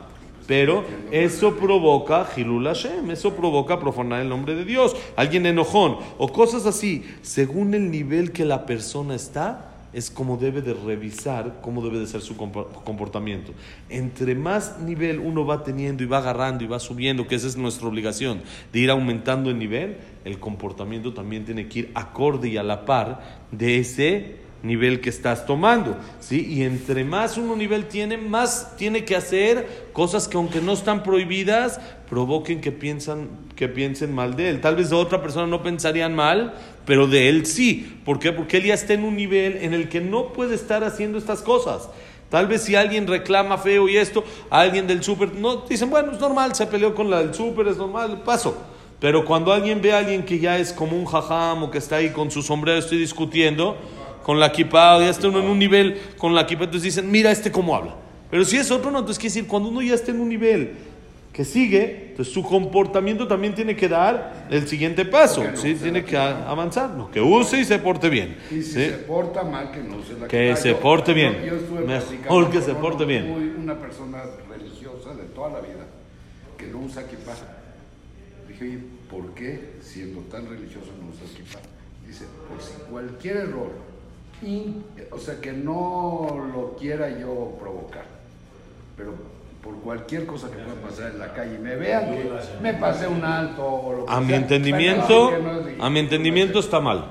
Pero 0.47 0.83
eso 1.11 1.55
provoca 1.57 2.27
Hilul 2.35 2.65
Hashem, 2.65 3.11
eso 3.11 3.35
provoca 3.35 3.79
profanar 3.79 4.21
el 4.21 4.29
nombre 4.29 4.55
de 4.55 4.65
Dios, 4.65 4.95
alguien 5.15 5.45
enojón 5.45 5.97
o 6.17 6.27
cosas 6.29 6.65
así, 6.65 7.05
según 7.21 7.75
el 7.75 7.91
nivel 7.91 8.31
que 8.31 8.45
la 8.45 8.65
persona 8.65 9.13
está 9.13 9.68
es 9.93 10.11
como 10.11 10.37
debe 10.37 10.61
de 10.61 10.73
revisar 10.73 11.59
cómo 11.61 11.81
debe 11.81 11.99
de 11.99 12.07
ser 12.07 12.21
su 12.21 12.37
comportamiento. 12.37 13.53
Entre 13.89 14.35
más 14.35 14.79
nivel 14.79 15.19
uno 15.19 15.45
va 15.45 15.63
teniendo 15.63 16.03
y 16.03 16.05
va 16.05 16.19
agarrando 16.19 16.63
y 16.63 16.67
va 16.67 16.79
subiendo, 16.79 17.27
que 17.27 17.35
esa 17.35 17.47
es 17.47 17.57
nuestra 17.57 17.87
obligación, 17.87 18.41
de 18.71 18.79
ir 18.79 18.91
aumentando 18.91 19.49
el 19.49 19.57
nivel, 19.57 19.97
el 20.25 20.39
comportamiento 20.39 21.13
también 21.13 21.45
tiene 21.45 21.67
que 21.67 21.79
ir 21.79 21.91
acorde 21.95 22.49
y 22.49 22.57
a 22.57 22.63
la 22.63 22.85
par 22.85 23.47
de 23.51 23.79
ese 23.79 24.49
nivel 24.61 24.99
que 24.99 25.09
estás 25.09 25.45
tomando, 25.45 25.97
¿sí? 26.19 26.45
Y 26.45 26.63
entre 26.63 27.03
más 27.03 27.37
uno 27.37 27.55
nivel 27.55 27.85
tiene, 27.85 28.17
más 28.17 28.75
tiene 28.75 29.05
que 29.05 29.15
hacer 29.15 29.87
cosas 29.93 30.27
que 30.27 30.37
aunque 30.37 30.61
no 30.61 30.73
están 30.73 31.03
prohibidas, 31.03 31.79
provoquen 32.09 32.59
que, 32.59 32.71
piensan, 32.71 33.29
que 33.55 33.67
piensen 33.67 34.13
mal 34.13 34.35
de 34.35 34.49
él. 34.49 34.61
Tal 34.61 34.75
vez 34.75 34.89
de 34.89 34.95
otra 34.95 35.21
persona 35.21 35.45
no 35.45 35.61
pensarían 35.61 36.15
mal, 36.15 36.55
pero 36.85 37.07
de 37.07 37.29
él 37.29 37.45
sí. 37.45 37.99
¿Por 38.03 38.19
qué? 38.19 38.31
Porque 38.31 38.57
él 38.57 38.63
ya 38.63 38.73
está 38.73 38.93
en 38.93 39.03
un 39.03 39.15
nivel 39.15 39.57
en 39.57 39.73
el 39.73 39.89
que 39.89 40.01
no 40.01 40.33
puede 40.33 40.55
estar 40.55 40.83
haciendo 40.83 41.17
estas 41.17 41.41
cosas. 41.41 41.89
Tal 42.29 42.47
vez 42.47 42.63
si 42.63 42.75
alguien 42.75 43.07
reclama 43.07 43.57
feo 43.57 43.87
y 43.87 43.97
esto, 43.97 44.23
alguien 44.49 44.87
del 44.87 45.03
súper, 45.03 45.33
no, 45.33 45.57
dicen, 45.67 45.89
bueno, 45.89 46.11
es 46.11 46.19
normal, 46.19 46.53
se 46.55 46.67
peleó 46.67 46.93
con 46.93 47.09
la 47.09 47.19
del 47.19 47.33
súper, 47.33 47.67
es 47.67 47.77
normal, 47.77 48.21
paso. 48.23 48.57
Pero 48.99 49.23
cuando 49.23 49.53
alguien 49.53 49.81
ve 49.81 49.93
a 49.93 49.99
alguien 49.99 50.23
que 50.23 50.39
ya 50.39 50.57
es 50.57 50.73
como 50.73 50.97
un 50.97 51.05
jajam 51.05 51.63
o 51.63 51.71
que 51.71 51.77
está 51.77 51.97
ahí 51.97 52.09
con 52.09 52.29
su 52.29 52.41
sombrero, 52.41 52.77
estoy 52.77 52.99
discutiendo, 52.99 53.77
con 54.23 54.39
la 54.39 54.51
kipa, 54.51 54.99
ya 54.99 55.09
está 55.09 55.27
uno 55.27 55.39
en 55.39 55.47
un 55.47 55.57
nivel 55.57 55.99
con 56.17 56.35
la 56.35 56.45
kipa, 56.45 56.65
entonces 56.65 56.95
dicen, 56.95 57.09
mira 57.09 57.31
este 57.31 57.51
cómo 57.51 57.75
habla. 57.75 57.95
Pero 58.29 58.45
si 58.45 58.57
es 58.57 58.69
otro, 58.69 58.91
no, 58.91 58.99
entonces 58.99 59.19
quiere 59.19 59.33
decir, 59.33 59.47
cuando 59.47 59.69
uno 59.69 59.81
ya 59.81 59.95
está 59.95 60.11
en 60.11 60.19
un 60.19 60.29
nivel 60.29 60.75
que 61.39 61.45
sigue, 61.45 62.07
entonces 62.09 62.33
su 62.33 62.43
comportamiento 62.43 63.25
también 63.25 63.55
tiene 63.55 63.73
que 63.73 63.87
dar 63.87 64.47
el 64.51 64.67
siguiente 64.67 65.05
paso, 65.05 65.41
¿sí? 65.55 65.73
tiene 65.73 66.03
que 66.03 66.17
avanzar, 66.17 66.89
no, 66.89 67.09
que 67.09 67.21
use 67.21 67.61
y 67.61 67.63
se 67.63 67.79
porte 67.79 68.09
bien. 68.09 68.35
Y 68.51 68.61
si 68.61 68.73
se 68.73 68.89
porta 69.07 69.43
mal, 69.43 69.71
que 69.71 69.81
no 69.81 69.99
use 69.99 70.19
la 70.19 70.27
Que 70.27 70.53
se 70.57 70.75
porte 70.75 71.13
bien, 71.13 71.37
mejor 71.87 72.51
que 72.51 72.61
se 72.61 72.75
porte 72.75 73.05
bien. 73.05 73.55
Una 73.57 73.79
persona 73.79 74.21
religiosa 74.49 75.15
de 75.15 75.23
toda 75.33 75.51
la 75.51 75.61
vida 75.61 75.87
que 76.57 76.67
no 76.67 76.79
usa 76.79 77.07
kippah. 77.07 77.37
Dije, 78.49 78.65
oye, 78.65 78.79
¿por 79.09 79.33
qué 79.33 79.75
siendo 79.79 80.19
tan 80.23 80.45
religioso 80.45 80.91
no 81.01 81.07
usa 81.07 81.37
kippah? 81.37 81.61
Dice, 82.05 82.25
por 82.49 82.61
si 82.61 82.73
cualquier 82.91 83.37
error 83.37 83.71
o 85.11 85.17
sea, 85.17 85.39
que 85.39 85.53
no 85.53 86.49
lo 86.53 86.75
quiera 86.75 87.17
yo 87.17 87.55
provocar, 87.57 88.03
pero 88.97 89.38
por 89.63 89.75
cualquier 89.81 90.25
cosa 90.25 90.49
que 90.49 90.57
pueda 90.57 90.75
pasar 90.75 91.11
en 91.11 91.19
la 91.19 91.33
calle. 91.33 91.57
Me 91.59 91.75
vean 91.75 92.11
que 92.11 92.29
me 92.61 92.73
pasé 92.73 93.07
un 93.07 93.23
alto 93.23 93.65
o 93.65 93.93
lo 93.93 94.05
que 94.05 94.13
a 94.13 94.19
mi 94.19 94.33
entendimiento 94.33 95.31
a 95.79 95.89
mi 95.89 95.99
entendimiento 95.99 96.59
está 96.59 96.79
mal 96.79 97.05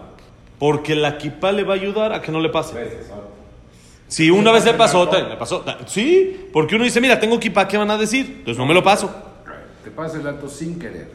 porque 0.59 0.95
la 0.95 1.19
kipa 1.19 1.53
le 1.53 1.65
va 1.65 1.75
a 1.75 1.77
ayudar 1.77 2.13
a 2.13 2.21
que 2.21 2.33
no 2.33 2.41
le 2.41 2.49
pase. 2.49 2.75
Si 4.09 4.31
una 4.31 4.53
vez 4.53 4.65
le 4.65 4.75
pasó, 4.75 5.05
le 5.05 5.37
pasó, 5.37 5.65
sí, 5.87 6.49
porque 6.53 6.75
uno 6.75 6.85
dice, 6.85 7.01
mira, 7.01 7.21
tengo 7.21 7.39
kipa, 7.39 7.69
¿qué 7.69 7.77
van 7.77 7.91
a 7.91 7.99
decir? 7.99 8.27
Entonces 8.39 8.57
no 8.59 8.65
me 8.65 8.73
lo 8.73 8.83
paso. 8.83 9.15
Te 9.85 9.91
pasa 9.91 10.19
el 10.19 10.27
alto 10.27 10.49
sin 10.49 10.79
querer 10.79 11.09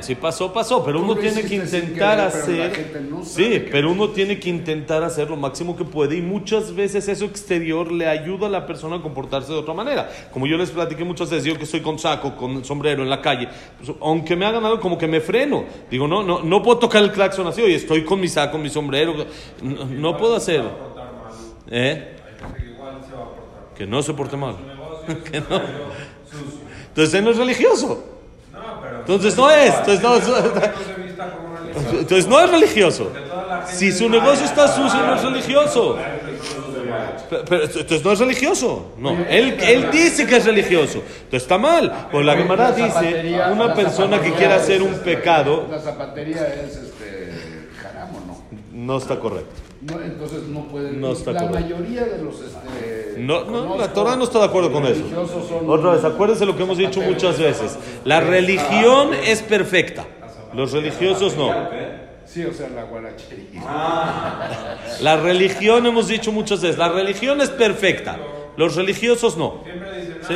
si 0.00 0.14
pasó, 0.14 0.52
pasó, 0.52 0.84
pero 0.84 1.00
uno 1.00 1.16
tiene 1.16 1.42
que 1.42 1.56
intentar 1.56 2.20
hacer. 2.20 2.94
sí, 3.24 3.64
pero 3.70 3.90
uno 3.90 4.10
tiene 4.10 4.38
que 4.38 4.48
intentar 4.48 5.02
hacer 5.02 5.28
lo 5.28 5.36
máximo 5.36 5.76
que 5.76 5.84
puede 5.84 6.16
y 6.16 6.22
muchas 6.22 6.72
veces 6.74 7.08
eso 7.08 7.24
exterior 7.24 7.90
le 7.90 8.06
ayuda 8.06 8.46
a 8.46 8.50
la 8.50 8.66
persona 8.66 8.96
a 8.96 9.02
comportarse 9.02 9.52
de 9.52 9.58
otra 9.58 9.74
manera. 9.74 10.08
Como 10.32 10.46
yo 10.46 10.56
les 10.56 10.70
platiqué 10.70 11.04
muchas 11.04 11.28
veces, 11.28 11.44
yo 11.44 11.56
que 11.56 11.64
estoy 11.64 11.80
con 11.80 11.98
saco, 11.98 12.36
con 12.36 12.64
sombrero 12.64 13.02
en 13.02 13.10
la 13.10 13.20
calle, 13.20 13.48
pues, 13.78 13.96
aunque 14.00 14.36
me 14.36 14.46
hagan 14.46 14.64
algo, 14.64 14.80
como 14.80 14.96
que 14.96 15.08
me 15.08 15.20
freno. 15.20 15.64
Digo, 15.90 16.06
no, 16.06 16.22
no, 16.22 16.42
no 16.42 16.62
puedo 16.62 16.78
tocar 16.78 17.02
el 17.02 17.10
claxon 17.10 17.46
así, 17.46 17.62
oye, 17.62 17.74
estoy 17.74 18.04
con 18.04 18.20
mi 18.20 18.28
saco, 18.28 18.58
mi 18.58 18.70
sombrero, 18.70 19.14
no, 19.62 20.16
puedo 20.16 20.36
hacer. 20.36 20.62
¿Eh? 21.68 22.16
Que 23.74 23.86
no 23.86 24.02
se 24.02 24.14
porte 24.14 24.36
mal. 24.36 24.54
que 25.32 25.40
no. 25.40 25.60
Entonces 26.88 27.14
él 27.14 27.24
no 27.24 27.30
es 27.30 27.38
religioso. 27.38 28.11
Entonces 29.02 29.36
no 29.36 29.50
es. 29.50 29.74
Entonces 29.74 30.02
no, 30.02 30.16
entonces 31.92 32.26
no 32.26 32.40
es 32.40 32.50
religioso. 32.50 33.12
Si 33.66 33.92
su 33.92 34.08
negocio 34.08 34.44
está 34.44 34.68
sucio, 34.68 35.00
no 35.06 35.14
es 35.14 35.22
religioso. 35.22 35.98
Pero, 37.48 37.64
entonces 37.64 38.04
no 38.04 38.12
es 38.12 38.18
religioso. 38.18 38.92
No, 38.98 39.12
él, 39.28 39.56
él 39.60 39.90
dice 39.90 40.26
que 40.26 40.36
es 40.36 40.44
religioso. 40.44 40.98
Entonces 40.98 41.42
está 41.42 41.58
mal. 41.58 42.08
Pues 42.10 42.24
la 42.26 42.36
Gemara 42.36 42.72
dice: 42.72 43.40
una 43.50 43.74
persona 43.74 44.20
que 44.20 44.32
quiera 44.32 44.56
hacer 44.56 44.82
un 44.82 44.94
pecado. 45.00 45.66
La 45.70 45.78
zapatería 45.78 46.46
es 46.46 46.76
este, 46.76 47.32
no. 48.26 48.42
No 48.72 48.98
está 48.98 49.18
correcto. 49.18 49.61
No, 49.82 50.00
entonces 50.00 50.44
no 50.44 50.68
pueden. 50.68 51.00
No 51.00 51.12
está 51.12 51.32
la 51.32 51.46
mayoría 51.46 52.04
de 52.04 52.22
los. 52.22 52.40
Este, 52.40 53.16
no, 53.18 53.44
no, 53.44 53.76
la 53.76 53.92
Torah 53.92 54.14
no 54.14 54.22
está 54.24 54.38
de 54.38 54.44
acuerdo 54.44 54.70
con 54.70 54.86
eso. 54.86 55.02
Otra 55.66 55.92
vez, 55.92 56.04
acuérdense 56.04 56.46
lo 56.46 56.56
que 56.56 56.62
hemos 56.62 56.78
dicho 56.78 57.00
muchas 57.00 57.36
veces. 57.38 57.76
La 58.04 58.20
religión 58.20 59.10
es 59.12 59.42
perfecta. 59.42 60.06
Los 60.54 60.70
religiosos 60.72 61.36
no. 61.36 61.52
Sí, 62.24 62.44
o 62.44 62.52
sea, 62.52 62.68
la 62.68 62.84
guarachería. 62.84 63.60
La 65.00 65.16
religión 65.16 65.84
hemos 65.84 66.06
dicho 66.06 66.30
muchas 66.30 66.62
veces. 66.62 66.78
La 66.78 66.88
religión 66.88 67.40
es 67.40 67.50
perfecta. 67.50 68.18
Los 68.56 68.76
religiosos 68.76 69.36
no. 69.36 69.64
¿Sí? 70.28 70.34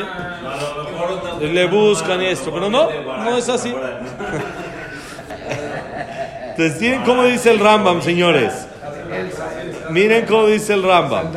Le 1.47 1.67
buscan 1.67 2.21
esto, 2.23 2.51
pero 2.53 2.69
no, 2.69 2.89
no 2.91 3.37
es 3.37 3.49
así. 3.49 3.73
Entonces, 6.59 7.01
¿cómo 7.05 7.25
dice 7.25 7.51
el 7.51 7.61
Rambam, 7.61 8.01
señores? 8.03 8.66
Miren 9.91 10.27
cómo 10.27 10.47
dice 10.47 10.75
el 10.75 10.83
Rambam. 10.83 11.33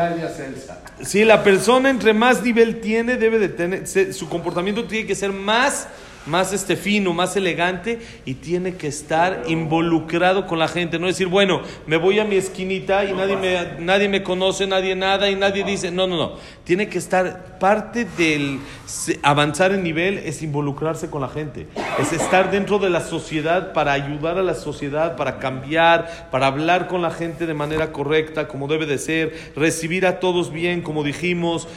Si 1.01 1.23
la 1.23 1.43
persona 1.43 1.89
entre 1.89 2.13
más 2.13 2.43
nivel 2.43 2.81
tiene, 2.81 3.17
debe 3.17 3.39
de 3.39 3.49
tener, 3.49 3.87
su 3.87 4.27
comportamiento 4.29 4.85
tiene 4.85 5.07
que 5.07 5.15
ser 5.15 5.31
más, 5.31 5.87
más 6.29 6.53
este 6.53 6.75
fino, 6.75 7.13
más 7.13 7.35
elegante 7.35 7.99
y 8.25 8.35
tiene 8.35 8.75
que 8.75 8.87
estar 8.87 9.43
involucrado 9.47 10.47
con 10.47 10.59
la 10.59 10.67
gente. 10.67 10.99
No 10.99 11.07
decir, 11.07 11.27
bueno, 11.27 11.61
me 11.87 11.97
voy 11.97 12.19
a 12.19 12.25
mi 12.25 12.35
esquinita 12.35 13.05
y 13.05 13.13
nadie 13.13 13.35
me, 13.35 13.83
nadie 13.83 14.07
me 14.07 14.23
conoce, 14.23 14.67
nadie 14.67 14.95
nada 14.95 15.29
y 15.29 15.35
nadie 15.35 15.63
dice, 15.63 15.91
no, 15.91 16.07
no, 16.07 16.17
no. 16.17 16.33
Tiene 16.63 16.87
que 16.87 16.99
estar, 16.99 17.57
parte 17.59 18.05
del 18.17 18.59
avanzar 19.23 19.71
en 19.71 19.83
nivel 19.83 20.19
es 20.19 20.41
involucrarse 20.41 21.09
con 21.09 21.21
la 21.21 21.29
gente. 21.29 21.67
Es 21.99 22.13
estar 22.13 22.51
dentro 22.51 22.79
de 22.79 22.89
la 22.89 23.01
sociedad 23.01 23.73
para 23.73 23.93
ayudar 23.93 24.37
a 24.37 24.43
la 24.43 24.53
sociedad, 24.53 25.15
para 25.15 25.39
cambiar, 25.39 26.29
para 26.31 26.47
hablar 26.47 26.87
con 26.87 27.01
la 27.01 27.11
gente 27.11 27.45
de 27.45 27.53
manera 27.53 27.91
correcta, 27.91 28.47
como 28.47 28.67
debe 28.67 28.85
de 28.85 28.97
ser, 28.97 29.51
recibir 29.55 30.05
a 30.05 30.19
todos 30.19 30.51
bien, 30.51 30.81
como 30.81 31.03
dijimos. 31.03 31.67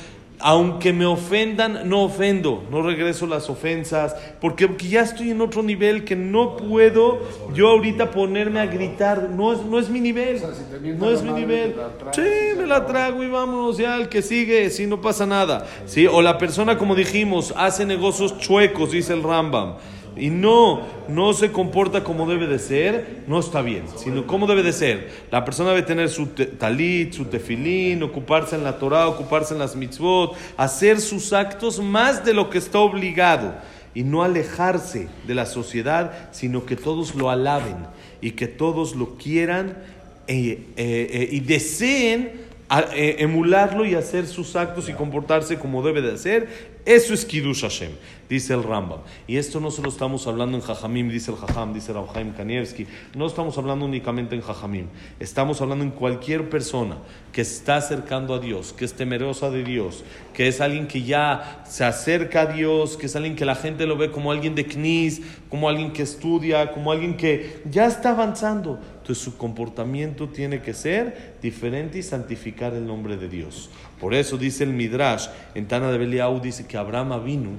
Aunque 0.42 0.92
me 0.92 1.06
ofendan, 1.06 1.88
no 1.88 2.02
ofendo, 2.02 2.64
no 2.70 2.82
regreso 2.82 3.26
las 3.26 3.48
ofensas, 3.48 4.14
porque, 4.40 4.66
porque 4.66 4.88
ya 4.88 5.02
estoy 5.02 5.30
en 5.30 5.40
otro 5.40 5.62
nivel 5.62 6.04
que 6.04 6.16
no 6.16 6.56
puedo 6.56 7.20
yo 7.54 7.68
ahorita 7.68 8.10
ponerme 8.10 8.60
a 8.60 8.66
gritar, 8.66 9.30
no 9.30 9.52
es, 9.52 9.62
no 9.62 9.78
es 9.78 9.88
mi 9.88 10.00
nivel, 10.00 10.36
O 10.36 10.38
sea, 10.40 10.54
si 10.54 10.64
te 10.64 10.78
mientan 10.80 11.08
no 11.08 11.14
es 11.14 11.22
mi 11.22 11.32
nivel. 11.32 11.76
Sí, 12.12 12.22
me 12.56 12.66
la 12.66 12.84
trago 12.86 13.22
y 13.22 13.28
vámonos 13.28 13.78
ya 13.78 13.94
al 13.94 14.08
que 14.08 14.22
sigue, 14.22 14.68
si 14.70 14.86
no 14.86 15.00
pasa 15.00 15.26
nada. 15.26 15.66
¿Sí? 15.86 16.06
O 16.06 16.20
la 16.22 16.38
persona, 16.38 16.76
como 16.76 16.94
dijimos, 16.94 17.54
hace 17.56 17.86
negocios 17.86 18.38
chuecos, 18.38 18.90
dice 18.90 19.12
el 19.12 19.22
Rambam. 19.22 19.76
Y 20.16 20.28
no, 20.30 20.82
no 21.08 21.32
se 21.32 21.52
comporta 21.52 22.04
como 22.04 22.26
debe 22.26 22.46
de 22.46 22.58
ser, 22.58 23.24
no 23.26 23.38
está 23.38 23.62
bien, 23.62 23.84
sino 23.96 24.26
como 24.26 24.46
debe 24.46 24.62
de 24.62 24.72
ser. 24.72 25.10
La 25.30 25.44
persona 25.44 25.70
debe 25.70 25.82
tener 25.82 26.10
su 26.10 26.26
talit, 26.26 27.12
su 27.12 27.24
tefilín, 27.26 28.02
ocuparse 28.02 28.56
en 28.56 28.64
la 28.64 28.78
Torah, 28.78 29.08
ocuparse 29.08 29.54
en 29.54 29.60
las 29.60 29.74
mitzvot, 29.74 30.36
hacer 30.56 31.00
sus 31.00 31.32
actos 31.32 31.80
más 31.80 32.24
de 32.24 32.34
lo 32.34 32.50
que 32.50 32.58
está 32.58 32.78
obligado 32.78 33.54
y 33.94 34.02
no 34.02 34.22
alejarse 34.22 35.08
de 35.26 35.34
la 35.34 35.46
sociedad, 35.46 36.28
sino 36.32 36.66
que 36.66 36.76
todos 36.76 37.14
lo 37.14 37.30
alaben 37.30 37.76
y 38.20 38.32
que 38.32 38.48
todos 38.48 38.94
lo 38.94 39.16
quieran 39.16 39.78
eh, 40.26 40.66
eh, 40.76 41.08
eh, 41.10 41.28
y 41.32 41.40
deseen 41.40 42.51
eh, 42.94 43.16
emularlo 43.18 43.84
y 43.84 43.94
hacer 43.94 44.26
sus 44.26 44.56
actos 44.56 44.88
y 44.88 44.94
comportarse 44.94 45.58
como 45.58 45.82
debe 45.82 46.00
de 46.00 46.12
hacer. 46.12 46.72
Eso 46.84 47.14
es 47.14 47.24
Kiddush 47.24 47.60
Hashem, 47.60 47.92
dice 48.28 48.54
el 48.54 48.64
Rambam. 48.64 49.00
Y 49.28 49.36
esto 49.36 49.60
no 49.60 49.70
se 49.70 49.82
lo 49.82 49.88
estamos 49.88 50.26
hablando 50.26 50.56
en 50.56 50.64
Jajamim, 50.64 51.10
dice 51.10 51.30
el 51.30 51.36
Jajam, 51.36 51.72
dice 51.72 51.92
Rabhaim 51.92 52.32
Kanievski. 52.32 52.88
No 53.14 53.26
estamos 53.26 53.56
hablando 53.56 53.84
únicamente 53.84 54.34
en 54.34 54.40
Jajamim. 54.40 54.86
Estamos 55.20 55.60
hablando 55.60 55.84
en 55.84 55.92
cualquier 55.92 56.50
persona 56.50 56.96
que 57.30 57.42
está 57.42 57.76
acercando 57.76 58.34
a 58.34 58.40
Dios, 58.40 58.72
que 58.72 58.84
es 58.84 58.94
temerosa 58.94 59.50
de 59.50 59.62
Dios, 59.62 60.02
que 60.34 60.48
es 60.48 60.60
alguien 60.60 60.88
que 60.88 61.02
ya 61.02 61.62
se 61.68 61.84
acerca 61.84 62.42
a 62.42 62.46
Dios, 62.46 62.96
que 62.96 63.06
es 63.06 63.14
alguien 63.14 63.36
que 63.36 63.44
la 63.44 63.54
gente 63.54 63.86
lo 63.86 63.96
ve 63.96 64.10
como 64.10 64.32
alguien 64.32 64.56
de 64.56 64.66
Knis, 64.66 65.22
como 65.48 65.68
alguien 65.68 65.92
que 65.92 66.02
estudia, 66.02 66.72
como 66.72 66.90
alguien 66.90 67.16
que 67.16 67.62
ya 67.70 67.86
está 67.86 68.10
avanzando. 68.10 68.80
Entonces 69.02 69.24
su 69.24 69.36
comportamiento 69.36 70.28
tiene 70.28 70.62
que 70.62 70.74
ser 70.74 71.34
diferente 71.42 71.98
y 71.98 72.04
santificar 72.04 72.72
el 72.72 72.86
nombre 72.86 73.16
de 73.16 73.28
Dios. 73.28 73.68
Por 74.00 74.14
eso 74.14 74.38
dice 74.38 74.62
el 74.62 74.72
Midrash, 74.72 75.26
en 75.56 75.66
Tana 75.66 75.90
de 75.90 75.98
Beliau 75.98 76.40
dice 76.40 76.68
que 76.68 76.76
Abraham 76.76 77.24
vino 77.24 77.50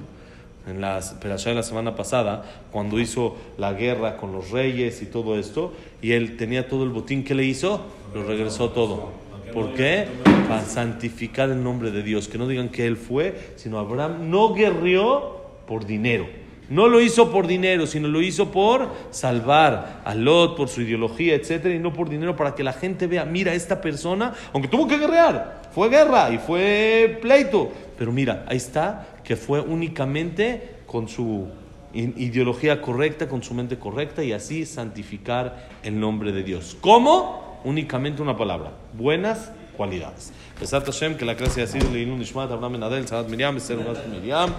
en 0.66 0.80
la 0.80 1.02
perashá 1.20 1.50
de 1.50 1.56
la 1.56 1.62
semana 1.62 1.94
pasada, 1.96 2.44
cuando 2.72 2.98
hizo 2.98 3.36
la 3.58 3.74
guerra 3.74 4.16
con 4.16 4.32
los 4.32 4.52
reyes 4.52 5.02
y 5.02 5.04
todo 5.04 5.38
esto, 5.38 5.74
y 6.00 6.12
él 6.12 6.38
tenía 6.38 6.66
todo 6.66 6.82
el 6.82 6.88
botín 6.88 7.24
que 7.24 7.34
le 7.34 7.44
hizo, 7.44 7.84
lo 8.14 8.24
regresó 8.24 8.70
todo. 8.70 9.12
¿Por 9.52 9.74
qué? 9.74 10.06
Para 10.48 10.64
santificar 10.64 11.50
el 11.50 11.62
nombre 11.62 11.90
de 11.90 12.02
Dios. 12.02 12.26
Que 12.26 12.38
no 12.38 12.48
digan 12.48 12.70
que 12.70 12.86
él 12.86 12.96
fue, 12.96 13.52
sino 13.56 13.78
Abraham 13.78 14.30
no 14.30 14.54
guerrió 14.54 15.42
por 15.66 15.84
dinero. 15.84 16.26
No 16.68 16.88
lo 16.88 17.00
hizo 17.00 17.30
por 17.30 17.46
dinero, 17.46 17.86
sino 17.86 18.08
lo 18.08 18.22
hizo 18.22 18.50
por 18.50 18.88
salvar 19.10 20.00
a 20.04 20.14
Lot, 20.14 20.56
por 20.56 20.68
su 20.68 20.82
ideología, 20.82 21.34
etcétera, 21.34 21.74
y 21.74 21.78
no 21.78 21.92
por 21.92 22.08
dinero 22.08 22.36
para 22.36 22.54
que 22.54 22.64
la 22.64 22.72
gente 22.72 23.06
vea, 23.06 23.24
mira, 23.24 23.54
esta 23.54 23.80
persona, 23.80 24.32
aunque 24.52 24.68
tuvo 24.68 24.88
que 24.88 24.98
guerrear, 24.98 25.62
fue 25.74 25.88
guerra 25.88 26.30
y 26.30 26.38
fue 26.38 27.18
pleito, 27.20 27.70
pero 27.98 28.12
mira, 28.12 28.44
ahí 28.48 28.56
está, 28.56 29.06
que 29.22 29.36
fue 29.36 29.60
únicamente 29.60 30.76
con 30.86 31.08
su 31.08 31.48
ideología 31.92 32.80
correcta, 32.80 33.28
con 33.28 33.42
su 33.42 33.54
mente 33.54 33.78
correcta, 33.78 34.22
y 34.24 34.32
así 34.32 34.66
santificar 34.66 35.68
el 35.82 35.98
nombre 36.00 36.32
de 36.32 36.42
Dios. 36.42 36.76
¿Cómo? 36.80 37.60
Únicamente 37.64 38.20
una 38.22 38.36
palabra, 38.36 38.72
buenas 38.92 39.52
cualidades. 39.76 40.32
Hashem, 40.60 41.16
que 41.16 41.24
la 41.24 41.34
Benadel, 41.34 43.06
Sadat 43.08 43.28
Miriam, 43.28 43.58
Miriam. 44.10 44.54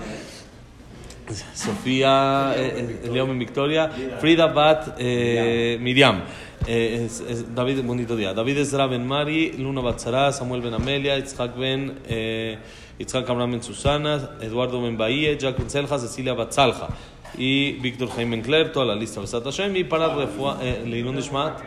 Sofía, 1.54 2.54
eh, 2.56 3.10
Leo 3.12 3.28
Victoria, 3.28 3.89
Frida 4.19 4.48
Bat 4.48 4.95
eh, 4.98 5.78
Miriam. 5.80 6.24
Eh, 6.67 7.06
es, 7.06 7.19
es, 7.21 7.54
David, 7.54 7.84
bonito 7.84 8.15
día. 8.15 8.34
David 8.34 8.58
Ezra 8.58 8.88
ben 8.88 9.06
Mari, 9.06 9.54
Luna 9.54 9.82
Batzara, 9.82 10.32
Samuel 10.32 10.62
ben 10.62 10.74
Amelia, 10.74 11.17
Itzhak 11.17 11.56
ben, 11.56 12.00
eh, 12.08 12.58
Itzhak 12.98 13.30
Abraham 13.30 13.52
ben 13.52 13.63
Susana, 13.63 14.38
Eduardo 14.41 14.82
ben 14.82 14.98
Bahía, 14.98 15.38
Jack 15.38 15.58
ben 15.58 15.69
Selja, 15.69 16.00
Cecilia 16.00 16.34
Batzalja 16.34 16.89
y 17.38 17.74
Víctor 17.74 18.10
Jaime 18.10 18.41
ben 18.41 18.71
toda 18.71 18.86
la 18.86 18.95
lista. 18.95 19.21
Besat 19.21 19.43
Hashem 19.43 19.76
y 19.76 19.84
para 19.84 20.13
Refua, 20.15 20.58
eh, 20.62 20.84
Leilun 20.86 21.17
Ishmat. 21.17 21.60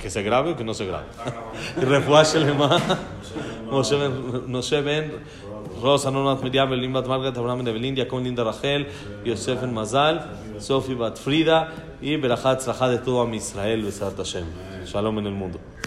Que 0.00 0.10
se 0.10 0.22
grabe 0.22 0.52
o 0.52 0.56
que 0.56 0.64
no 0.64 0.74
se 0.74 0.86
grabe. 0.86 1.06
Refua 1.76 2.22
Shelema, 2.22 2.80
Moshe 3.70 4.80
ben 4.82 5.12
Rosa 5.80 6.10
Nonat 6.10 6.42
Miriam, 6.42 6.70
Belín 6.70 6.92
Bat 6.92 7.06
Margaret, 7.06 7.36
Abraham 7.36 7.64
de 7.64 7.72
Belín, 7.72 7.94
Diacón 7.94 8.24
Linda 8.24 8.44
Rachel, 8.44 8.88
Yosef 9.24 9.62
en 9.62 9.74
Mazal, 9.74 10.24
Sofi 10.58 10.94
Bat 10.94 11.18
Frida 11.18 11.72
y 12.00 12.16
Berajat 12.16 12.60
Zrajat 12.62 12.90
de 12.90 12.98
todo 12.98 13.22
a 13.22 13.34
Israel, 13.34 13.82
Besat 13.82 14.16
Hashem. 14.16 14.46
Shalom 14.86 15.18
en 15.18 15.26
el 15.26 15.34
mundo. 15.34 15.58